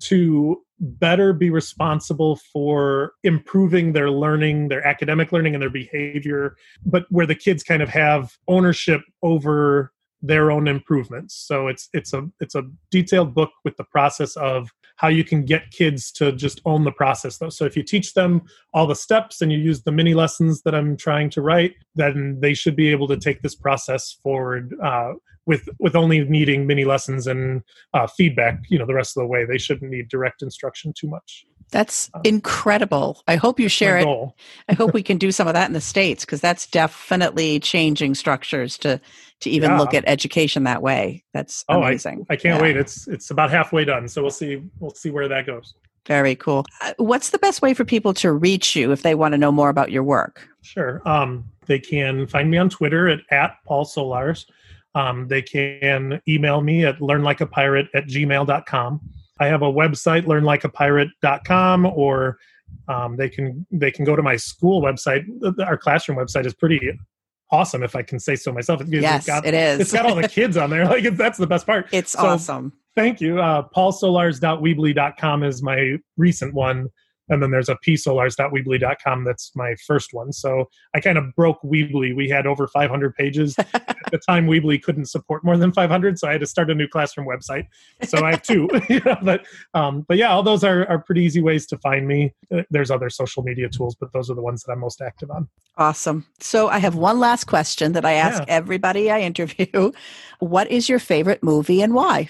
to 0.00 0.60
better 0.80 1.32
be 1.32 1.48
responsible 1.48 2.36
for 2.52 3.12
improving 3.22 3.92
their 3.92 4.10
learning, 4.10 4.68
their 4.68 4.84
academic 4.86 5.30
learning, 5.30 5.54
and 5.54 5.62
their 5.62 5.70
behavior, 5.70 6.56
but 6.84 7.04
where 7.10 7.26
the 7.26 7.34
kids 7.34 7.62
kind 7.62 7.82
of 7.82 7.88
have 7.88 8.36
ownership 8.48 9.00
over 9.22 9.92
their 10.22 10.50
own 10.50 10.66
improvements. 10.68 11.34
So 11.34 11.68
it's 11.68 11.88
it's 11.92 12.12
a 12.12 12.28
it's 12.40 12.54
a 12.54 12.64
detailed 12.90 13.34
book 13.34 13.50
with 13.64 13.76
the 13.76 13.84
process 13.84 14.36
of 14.36 14.70
how 14.96 15.08
you 15.08 15.24
can 15.24 15.44
get 15.44 15.70
kids 15.70 16.10
to 16.12 16.32
just 16.32 16.60
own 16.64 16.84
the 16.84 16.92
process 16.92 17.38
though. 17.38 17.48
So 17.48 17.64
if 17.64 17.76
you 17.76 17.82
teach 17.82 18.14
them 18.14 18.42
all 18.72 18.86
the 18.86 18.94
steps 18.94 19.40
and 19.40 19.52
you 19.52 19.58
use 19.58 19.82
the 19.82 19.92
mini 19.92 20.14
lessons 20.14 20.62
that 20.62 20.74
I'm 20.74 20.96
trying 20.96 21.30
to 21.30 21.42
write, 21.42 21.74
then 21.94 22.38
they 22.40 22.54
should 22.54 22.76
be 22.76 22.88
able 22.88 23.08
to 23.08 23.16
take 23.16 23.42
this 23.42 23.54
process 23.54 24.16
forward 24.22 24.74
uh, 24.82 25.12
with 25.46 25.68
with 25.78 25.96
only 25.96 26.24
needing 26.24 26.66
mini 26.66 26.84
lessons 26.84 27.26
and 27.26 27.62
uh, 27.94 28.06
feedback. 28.06 28.60
You 28.68 28.78
know, 28.78 28.86
the 28.86 28.94
rest 28.94 29.16
of 29.16 29.22
the 29.22 29.26
way 29.26 29.44
they 29.44 29.58
shouldn't 29.58 29.90
need 29.90 30.08
direct 30.08 30.42
instruction 30.42 30.92
too 30.92 31.08
much. 31.08 31.46
That's 31.72 32.10
um, 32.14 32.20
incredible. 32.24 33.22
I 33.26 33.36
hope 33.36 33.58
you 33.58 33.68
share 33.68 33.98
it. 33.98 34.06
I 34.68 34.74
hope 34.74 34.94
we 34.94 35.02
can 35.10 35.18
do 35.18 35.32
some 35.32 35.48
of 35.48 35.54
that 35.54 35.66
in 35.66 35.72
the 35.72 35.80
states 35.80 36.24
because 36.24 36.40
that's 36.40 36.66
definitely 36.66 37.58
changing 37.58 38.14
structures 38.14 38.78
to 38.78 39.00
to 39.40 39.50
even 39.50 39.70
yeah. 39.70 39.78
look 39.78 39.92
at 39.92 40.04
education 40.06 40.62
that 40.64 40.82
way. 40.82 41.24
That's 41.34 41.64
oh, 41.68 41.82
amazing. 41.82 42.26
I, 42.30 42.34
I 42.34 42.36
can't 42.36 42.56
yeah. 42.56 42.62
wait. 42.62 42.76
It's 42.76 43.08
it's 43.08 43.30
about 43.30 43.50
halfway 43.50 43.84
done, 43.84 44.06
so 44.06 44.22
we'll 44.22 44.30
see 44.30 44.62
we'll 44.78 44.94
see 44.94 45.10
where 45.10 45.26
that 45.28 45.46
goes. 45.46 45.74
Very 46.06 46.34
cool. 46.36 46.64
Uh, 46.80 46.92
what's 46.98 47.30
the 47.30 47.38
best 47.38 47.62
way 47.62 47.74
for 47.74 47.84
people 47.84 48.12
to 48.14 48.32
reach 48.32 48.76
you 48.76 48.92
if 48.92 49.02
they 49.02 49.14
want 49.14 49.32
to 49.32 49.38
know 49.38 49.52
more 49.52 49.68
about 49.68 49.90
your 49.90 50.02
work? 50.02 50.48
Sure. 50.62 51.00
Um, 51.08 51.44
they 51.66 51.78
can 51.78 52.26
find 52.26 52.50
me 52.50 52.58
on 52.58 52.68
Twitter 52.68 53.08
at, 53.08 53.20
at 53.30 53.56
Paul 53.64 53.84
Solarz. 53.84 54.46
Um, 54.94 55.28
they 55.28 55.42
can 55.42 56.20
email 56.28 56.60
me 56.60 56.84
at 56.84 56.98
learnlikeapirate 56.98 57.88
at 57.94 58.06
gmail.com. 58.08 59.00
I 59.42 59.46
have 59.46 59.62
a 59.62 59.72
website, 59.72 60.24
learnlikeapirate.com, 60.26 61.86
or 61.86 62.38
um, 62.86 63.16
they 63.16 63.28
can 63.28 63.66
they 63.72 63.90
can 63.90 64.04
go 64.04 64.14
to 64.14 64.22
my 64.22 64.36
school 64.36 64.80
website. 64.80 65.24
Our 65.66 65.76
classroom 65.76 66.16
website 66.16 66.46
is 66.46 66.54
pretty 66.54 66.80
awesome, 67.50 67.82
if 67.82 67.96
I 67.96 68.02
can 68.02 68.20
say 68.20 68.36
so 68.36 68.52
myself. 68.52 68.82
yes, 68.86 69.18
it's 69.18 69.26
got, 69.26 69.44
it 69.44 69.54
is. 69.54 69.80
It's 69.80 69.92
got 69.92 70.06
all 70.06 70.14
the 70.14 70.28
kids 70.28 70.56
on 70.56 70.70
there. 70.70 70.86
Like 70.92 71.16
that's 71.16 71.38
the 71.38 71.46
best 71.46 71.66
part. 71.66 71.88
It's 71.92 72.12
so, 72.12 72.20
awesome. 72.20 72.72
Thank 72.94 73.20
you. 73.20 73.40
Uh, 73.40 73.66
PaulSolarz.weebly.com 73.74 75.42
is 75.42 75.62
my 75.62 75.96
recent 76.16 76.54
one 76.54 76.88
and 77.28 77.42
then 77.42 77.50
there's 77.50 77.68
a 77.68 77.76
psolarz.weebly.com 77.76 79.24
that's 79.24 79.52
my 79.54 79.74
first 79.86 80.12
one. 80.12 80.32
So 80.32 80.68
i 80.94 81.00
kind 81.00 81.18
of 81.18 81.34
broke 81.34 81.60
weebly. 81.62 82.14
We 82.14 82.28
had 82.28 82.46
over 82.46 82.66
500 82.66 83.14
pages. 83.14 83.56
At 83.74 84.10
the 84.10 84.18
time 84.18 84.46
weebly 84.46 84.82
couldn't 84.82 85.06
support 85.06 85.44
more 85.44 85.56
than 85.56 85.72
500 85.72 86.18
so 86.18 86.28
i 86.28 86.32
had 86.32 86.40
to 86.40 86.46
start 86.46 86.70
a 86.70 86.74
new 86.74 86.88
classroom 86.88 87.26
website. 87.26 87.66
So 88.04 88.24
i 88.24 88.30
have 88.30 88.42
two 88.42 88.68
you 88.88 89.00
know, 89.00 89.16
but 89.22 89.46
um, 89.74 90.02
but 90.08 90.16
yeah 90.16 90.30
all 90.30 90.42
those 90.42 90.64
are, 90.64 90.88
are 90.88 90.98
pretty 90.98 91.22
easy 91.22 91.40
ways 91.40 91.66
to 91.66 91.78
find 91.78 92.06
me. 92.06 92.32
Uh, 92.54 92.62
there's 92.70 92.90
other 92.90 93.10
social 93.10 93.42
media 93.42 93.68
tools 93.68 93.94
but 93.94 94.12
those 94.12 94.30
are 94.30 94.34
the 94.34 94.42
ones 94.42 94.62
that 94.62 94.72
i'm 94.72 94.80
most 94.80 95.00
active 95.00 95.30
on. 95.30 95.48
Awesome. 95.76 96.26
So 96.40 96.68
i 96.68 96.78
have 96.78 96.94
one 96.94 97.18
last 97.20 97.44
question 97.44 97.92
that 97.92 98.04
i 98.04 98.12
ask 98.12 98.40
yeah. 98.40 98.54
everybody 98.54 99.10
i 99.10 99.20
interview. 99.20 99.92
What 100.38 100.70
is 100.72 100.88
your 100.88 100.98
favorite 100.98 101.42
movie 101.44 101.82
and 101.82 101.94
why 101.94 102.28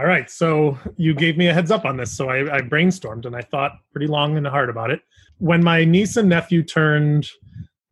all 0.00 0.06
right, 0.06 0.30
so 0.30 0.78
you 0.96 1.12
gave 1.12 1.36
me 1.36 1.48
a 1.48 1.52
heads 1.52 1.70
up 1.70 1.84
on 1.84 1.98
this, 1.98 2.10
so 2.10 2.30
I, 2.30 2.56
I, 2.56 2.60
brainstormed 2.62 3.26
and 3.26 3.36
I 3.36 3.42
thought 3.42 3.72
pretty 3.92 4.06
long 4.06 4.38
and 4.38 4.46
hard 4.46 4.70
about 4.70 4.90
it. 4.90 5.02
When 5.36 5.62
my 5.62 5.84
niece 5.84 6.16
and 6.16 6.26
nephew 6.26 6.62
turned, 6.62 7.28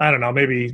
I 0.00 0.10
don't 0.10 0.20
know, 0.20 0.32
maybe 0.32 0.72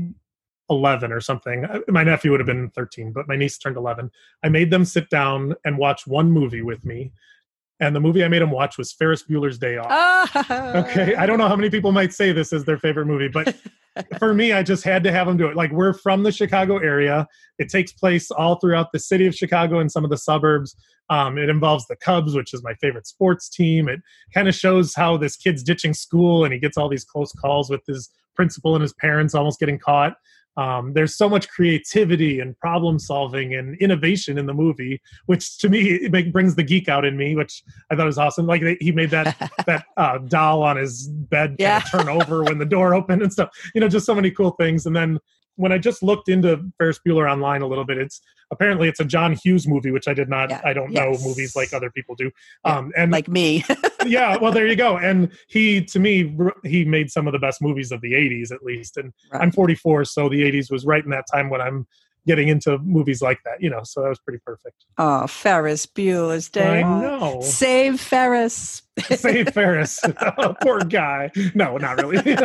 11 0.70 1.10
or 1.10 1.20
something, 1.20 1.64
uh, 1.64 1.80
my 1.88 2.04
nephew 2.04 2.30
would 2.30 2.38
have 2.38 2.46
been 2.46 2.70
13, 2.70 3.10
but 3.10 3.26
my 3.26 3.34
niece 3.34 3.58
turned 3.58 3.76
11. 3.76 4.12
I 4.44 4.48
made 4.48 4.70
them 4.70 4.84
sit 4.84 5.10
down 5.10 5.56
and 5.64 5.76
watch 5.76 6.06
one 6.06 6.30
movie 6.30 6.62
with 6.62 6.84
me. 6.84 7.10
And 7.80 7.94
the 7.94 8.00
movie 8.00 8.24
I 8.24 8.28
made 8.28 8.42
him 8.42 8.50
watch 8.50 8.78
was 8.78 8.92
Ferris 8.92 9.24
Bueller's 9.24 9.58
Day 9.58 9.76
Off. 9.78 10.36
okay, 10.50 11.16
I 11.16 11.26
don't 11.26 11.38
know 11.38 11.48
how 11.48 11.56
many 11.56 11.70
people 11.70 11.90
might 11.90 12.12
say 12.12 12.30
this 12.32 12.52
is 12.52 12.64
their 12.64 12.78
favorite 12.78 13.06
movie, 13.06 13.28
but 13.28 13.56
for 14.18 14.32
me, 14.32 14.52
I 14.52 14.62
just 14.62 14.84
had 14.84 15.02
to 15.04 15.12
have 15.12 15.26
him 15.26 15.36
do 15.36 15.46
it. 15.46 15.56
Like 15.56 15.72
we're 15.72 15.92
from 15.92 16.22
the 16.22 16.32
Chicago 16.32 16.78
area. 16.78 17.26
It 17.58 17.68
takes 17.68 17.92
place 17.92 18.30
all 18.30 18.56
throughout 18.56 18.92
the 18.92 19.00
city 19.00 19.26
of 19.26 19.34
Chicago 19.34 19.80
and 19.80 19.90
some 19.90 20.04
of 20.04 20.10
the 20.10 20.18
suburbs. 20.18 20.76
Um, 21.10 21.36
it 21.36 21.48
involves 21.48 21.86
the 21.86 21.96
Cubs, 21.96 22.34
which 22.34 22.54
is 22.54 22.62
my 22.62 22.74
favorite 22.74 23.06
sports 23.06 23.48
team. 23.48 23.88
It 23.88 24.00
kind 24.32 24.48
of 24.48 24.54
shows 24.54 24.94
how 24.94 25.16
this 25.16 25.36
kid's 25.36 25.62
ditching 25.62 25.94
school 25.94 26.44
and 26.44 26.52
he 26.52 26.60
gets 26.60 26.76
all 26.76 26.88
these 26.88 27.04
close 27.04 27.32
calls 27.32 27.70
with 27.70 27.82
his 27.86 28.10
principal 28.34 28.74
and 28.74 28.82
his 28.82 28.94
parents 28.94 29.34
almost 29.34 29.60
getting 29.60 29.78
caught. 29.78 30.14
Um, 30.56 30.92
there's 30.92 31.16
so 31.16 31.28
much 31.28 31.48
creativity 31.48 32.40
and 32.40 32.58
problem 32.58 32.98
solving 32.98 33.54
and 33.54 33.76
innovation 33.78 34.38
in 34.38 34.46
the 34.46 34.54
movie, 34.54 35.00
which 35.26 35.58
to 35.58 35.68
me 35.68 35.80
it 35.80 36.32
brings 36.32 36.54
the 36.54 36.62
geek 36.62 36.88
out 36.88 37.04
in 37.04 37.16
me, 37.16 37.34
which 37.34 37.62
I 37.90 37.96
thought 37.96 38.06
was 38.06 38.18
awesome. 38.18 38.46
Like 38.46 38.62
they, 38.62 38.76
he 38.80 38.92
made 38.92 39.10
that 39.10 39.52
that 39.66 39.86
uh, 39.96 40.18
doll 40.18 40.62
on 40.62 40.76
his 40.76 41.08
bed 41.08 41.56
yeah. 41.58 41.80
turn 41.80 42.08
over 42.08 42.44
when 42.44 42.58
the 42.58 42.64
door 42.64 42.94
opened 42.94 43.22
and 43.22 43.32
stuff. 43.32 43.50
You 43.74 43.80
know, 43.80 43.88
just 43.88 44.06
so 44.06 44.14
many 44.14 44.30
cool 44.30 44.52
things. 44.52 44.86
And 44.86 44.94
then 44.94 45.18
when 45.56 45.72
I 45.72 45.78
just 45.78 46.02
looked 46.02 46.28
into 46.28 46.60
Ferris 46.78 46.98
Bueller 47.06 47.30
online 47.30 47.62
a 47.62 47.66
little 47.66 47.84
bit, 47.84 47.98
it's 47.98 48.20
apparently 48.50 48.88
it's 48.88 49.00
a 49.00 49.04
John 49.04 49.32
Hughes 49.32 49.66
movie, 49.66 49.90
which 49.90 50.08
I 50.08 50.14
did 50.14 50.28
not. 50.28 50.50
Yeah. 50.50 50.60
I 50.64 50.72
don't 50.72 50.92
yes. 50.92 51.00
know 51.00 51.28
movies 51.28 51.54
like 51.56 51.72
other 51.72 51.90
people 51.90 52.14
do. 52.14 52.30
Yeah. 52.64 52.76
Um, 52.76 52.92
and 52.96 53.12
like 53.12 53.28
me. 53.28 53.64
yeah, 54.06 54.36
well, 54.36 54.52
there 54.52 54.66
you 54.66 54.76
go. 54.76 54.96
And 54.96 55.30
he, 55.48 55.84
to 55.86 55.98
me, 55.98 56.36
he 56.64 56.84
made 56.84 57.10
some 57.10 57.26
of 57.26 57.32
the 57.32 57.38
best 57.38 57.62
movies 57.62 57.92
of 57.92 58.00
the 58.00 58.12
'80s, 58.12 58.52
at 58.52 58.62
least. 58.62 58.96
And 58.96 59.12
right. 59.32 59.42
I'm 59.42 59.52
44, 59.52 60.04
so 60.04 60.28
the 60.28 60.42
'80s 60.42 60.70
was 60.70 60.84
right 60.84 61.04
in 61.04 61.10
that 61.10 61.24
time 61.32 61.50
when 61.50 61.60
I'm 61.60 61.86
getting 62.26 62.48
into 62.48 62.78
movies 62.78 63.20
like 63.22 63.40
that. 63.44 63.60
You 63.60 63.70
know, 63.70 63.80
so 63.84 64.02
that 64.02 64.08
was 64.08 64.18
pretty 64.18 64.40
perfect. 64.44 64.84
Oh, 64.98 65.26
Ferris 65.26 65.86
Bueller's 65.86 66.48
Day. 66.48 66.82
I 66.82 66.82
know. 66.82 67.40
Save 67.42 68.00
Ferris. 68.00 68.82
Save 69.10 69.48
Ferris. 69.54 70.00
oh, 70.38 70.54
poor 70.62 70.80
guy. 70.80 71.30
No, 71.54 71.76
not 71.78 72.00
really. 72.02 72.18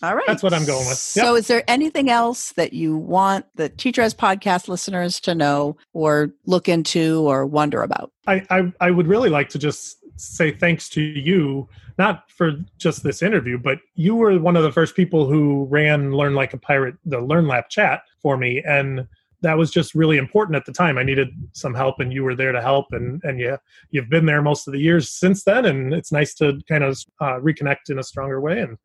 All 0.00 0.14
right. 0.14 0.24
That's 0.28 0.44
what 0.44 0.54
I'm 0.54 0.64
going 0.64 0.86
with. 0.86 0.96
So, 0.96 1.32
Yep. 1.34 1.38
is 1.40 1.46
there 1.48 1.64
anything 1.66 2.08
else 2.08 2.52
that 2.52 2.72
you 2.72 2.96
want 2.96 3.46
the 3.56 3.68
Teacher 3.68 4.02
as 4.02 4.14
podcast 4.14 4.68
listeners 4.68 5.18
to 5.20 5.34
know 5.34 5.76
or 5.92 6.30
look 6.46 6.68
into 6.68 7.22
or 7.28 7.44
wonder 7.44 7.82
about? 7.82 8.12
I, 8.28 8.46
I, 8.48 8.72
I 8.80 8.90
would 8.92 9.08
really 9.08 9.28
like 9.28 9.48
to 9.50 9.58
just 9.58 9.97
say 10.18 10.50
thanks 10.50 10.88
to 10.90 11.00
you, 11.00 11.68
not 11.96 12.30
for 12.30 12.52
just 12.76 13.02
this 13.02 13.22
interview, 13.22 13.58
but 13.58 13.78
you 13.94 14.14
were 14.14 14.38
one 14.38 14.56
of 14.56 14.62
the 14.62 14.72
first 14.72 14.94
people 14.94 15.26
who 15.26 15.66
ran 15.70 16.12
Learn 16.12 16.34
Like 16.34 16.52
a 16.52 16.58
Pirate, 16.58 16.96
the 17.04 17.20
LearnLAP 17.20 17.68
chat 17.68 18.02
for 18.20 18.36
me. 18.36 18.62
And 18.66 19.06
that 19.40 19.56
was 19.56 19.70
just 19.70 19.94
really 19.94 20.16
important 20.16 20.56
at 20.56 20.66
the 20.66 20.72
time. 20.72 20.98
I 20.98 21.04
needed 21.04 21.28
some 21.52 21.74
help 21.74 22.00
and 22.00 22.12
you 22.12 22.24
were 22.24 22.34
there 22.34 22.52
to 22.52 22.60
help. 22.60 22.86
And, 22.90 23.22
and 23.24 23.38
you, 23.38 23.56
you've 23.90 24.10
been 24.10 24.26
there 24.26 24.42
most 24.42 24.66
of 24.66 24.72
the 24.72 24.80
years 24.80 25.10
since 25.10 25.44
then. 25.44 25.64
And 25.64 25.94
it's 25.94 26.10
nice 26.10 26.34
to 26.34 26.60
kind 26.68 26.82
of 26.82 26.98
uh, 27.20 27.38
reconnect 27.38 27.90
in 27.90 27.98
a 27.98 28.02
stronger 28.02 28.40
way. 28.40 28.60
And 28.60 28.76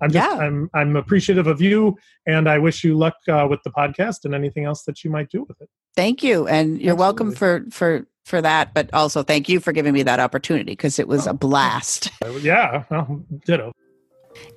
I'm 0.00 0.10
just, 0.10 0.30
Yeah. 0.30 0.38
I'm, 0.38 0.70
I'm 0.72 0.96
appreciative 0.96 1.46
of 1.46 1.60
you 1.60 1.96
and 2.26 2.48
I 2.48 2.58
wish 2.58 2.82
you 2.84 2.96
luck 2.96 3.16
uh, 3.28 3.46
with 3.48 3.60
the 3.64 3.70
podcast 3.70 4.24
and 4.24 4.34
anything 4.34 4.64
else 4.64 4.84
that 4.84 5.04
you 5.04 5.10
might 5.10 5.30
do 5.30 5.44
with 5.46 5.60
it. 5.60 5.68
Thank 5.96 6.22
you. 6.22 6.46
And 6.46 6.80
you're 6.80 6.94
welcome 6.94 7.32
for, 7.32 7.64
for, 7.70 8.06
for 8.24 8.40
that, 8.40 8.74
but 8.74 8.92
also 8.92 9.22
thank 9.22 9.48
you 9.48 9.60
for 9.60 9.72
giving 9.72 9.92
me 9.92 10.02
that 10.04 10.20
opportunity 10.20 10.72
because 10.72 10.98
it 10.98 11.08
was 11.08 11.26
a 11.26 11.34
blast. 11.34 12.10
Yeah, 12.40 12.84
well, 12.90 13.22
ditto. 13.44 13.72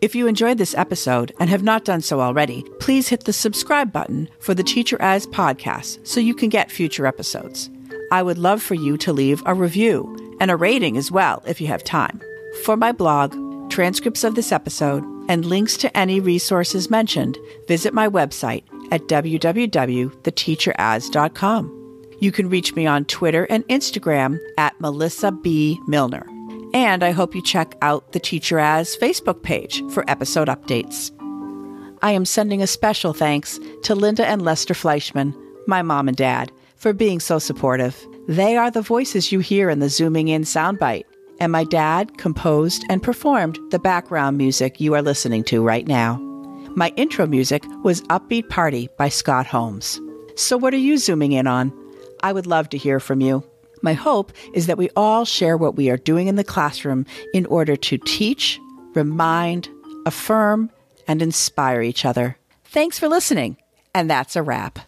If 0.02 0.16
you 0.16 0.28
enjoyed 0.28 0.58
this 0.58 0.76
episode 0.76 1.34
and 1.40 1.50
have 1.50 1.64
not 1.64 1.86
done 1.86 2.02
so 2.02 2.22
already, 2.22 2.64
please 2.80 3.08
hit 3.08 3.24
the 3.24 3.34
subscribe 3.34 3.92
button 3.92 4.30
for 4.40 4.54
the 4.54 4.64
Teacher 4.64 5.02
As 5.02 5.26
podcast 5.28 6.06
so 6.06 6.20
you 6.20 6.36
can 6.36 6.50
get 6.50 6.72
future 6.72 7.08
episodes. 7.08 7.70
I 8.12 8.22
would 8.22 8.38
love 8.38 8.62
for 8.62 8.76
you 8.76 8.98
to 8.98 9.12
leave 9.12 9.42
a 9.46 9.56
review 9.56 10.38
and 10.40 10.52
a 10.52 10.56
rating 10.56 10.98
as 10.98 11.12
well 11.12 11.42
if 11.48 11.60
you 11.60 11.68
have 11.68 11.84
time. 11.84 12.22
For 12.64 12.78
my 12.78 12.92
blog, 12.92 13.36
transcripts 13.72 14.24
of 14.24 14.36
this 14.36 14.52
episode, 14.52 15.04
and 15.30 15.46
links 15.46 15.78
to 15.78 15.98
any 15.98 16.20
resources 16.20 16.90
mentioned, 16.90 17.38
visit 17.68 17.94
my 17.94 18.08
website 18.08 18.64
at 18.92 19.08
www.theteacheras.com. 19.08 21.80
You 22.20 22.32
can 22.32 22.50
reach 22.50 22.74
me 22.74 22.86
on 22.86 23.06
Twitter 23.06 23.46
and 23.50 23.68
Instagram 23.68 24.40
at 24.58 24.80
Melissa 24.80 25.32
B. 25.32 25.80
Milner. 25.88 26.26
And 26.74 27.04
I 27.04 27.12
hope 27.12 27.36
you 27.36 27.42
check 27.42 27.76
out 27.82 28.14
the 28.14 28.20
Teacher 28.20 28.60
As 28.60 28.96
Facebook 28.96 29.44
page 29.44 29.84
for 29.92 30.10
episode 30.10 30.48
updates. 30.48 31.12
I 32.02 32.12
am 32.12 32.26
sending 32.26 32.62
a 32.62 32.68
special 32.68 33.14
thanks 33.14 33.60
to 33.84 33.94
Linda 33.94 34.26
and 34.26 34.42
Lester 34.42 34.74
Fleischman, 34.74 35.36
my 35.68 35.82
mom 35.82 36.08
and 36.08 36.18
dad, 36.18 36.52
for 36.76 36.94
being 36.94 37.20
so 37.20 37.40
supportive. 37.40 38.08
They 38.28 38.58
are 38.58 38.72
the 38.72 38.82
voices 38.82 39.32
you 39.32 39.40
hear 39.40 39.70
in 39.70 39.80
the 39.80 39.90
Zooming 39.90 40.30
In 40.30 40.44
soundbite, 40.44 41.04
and 41.40 41.52
my 41.52 41.66
dad 41.66 42.18
composed 42.18 42.86
and 42.90 43.04
performed 43.04 43.60
the 43.72 43.80
background 43.80 44.38
music 44.38 44.80
you 44.80 44.94
are 44.96 45.02
listening 45.02 45.44
to 45.46 45.62
right 45.62 45.88
now. 45.88 46.33
My 46.76 46.92
intro 46.96 47.28
music 47.28 47.64
was 47.84 48.02
Upbeat 48.04 48.50
Party 48.50 48.90
by 48.98 49.08
Scott 49.08 49.46
Holmes. 49.46 50.02
So, 50.36 50.58
what 50.58 50.74
are 50.74 50.78
you 50.78 50.98
zooming 50.98 51.32
in 51.32 51.46
on? 51.46 51.72
I 52.24 52.34
would 52.34 52.48
love 52.48 52.70
to 52.70 52.80
hear 52.80 53.00
from 53.00 53.22
you. 53.22 53.44
My 53.84 53.94
hope 53.94 54.32
is 54.56 54.66
that 54.66 54.78
we 54.80 54.90
all 54.96 55.24
share 55.24 55.56
what 55.56 55.76
we 55.76 55.92
are 55.92 55.98
doing 55.98 56.28
in 56.28 56.36
the 56.36 56.44
classroom 56.44 57.06
in 57.32 57.46
order 57.46 57.76
to 57.76 58.00
teach, 58.00 58.60
remind, 58.96 59.70
affirm, 60.08 60.72
and 61.08 61.22
inspire 61.22 61.84
each 61.84 62.06
other. 62.06 62.38
Thanks 62.66 62.98
for 62.98 63.08
listening, 63.08 63.58
and 63.94 64.10
that's 64.10 64.36
a 64.36 64.42
wrap. 64.42 64.80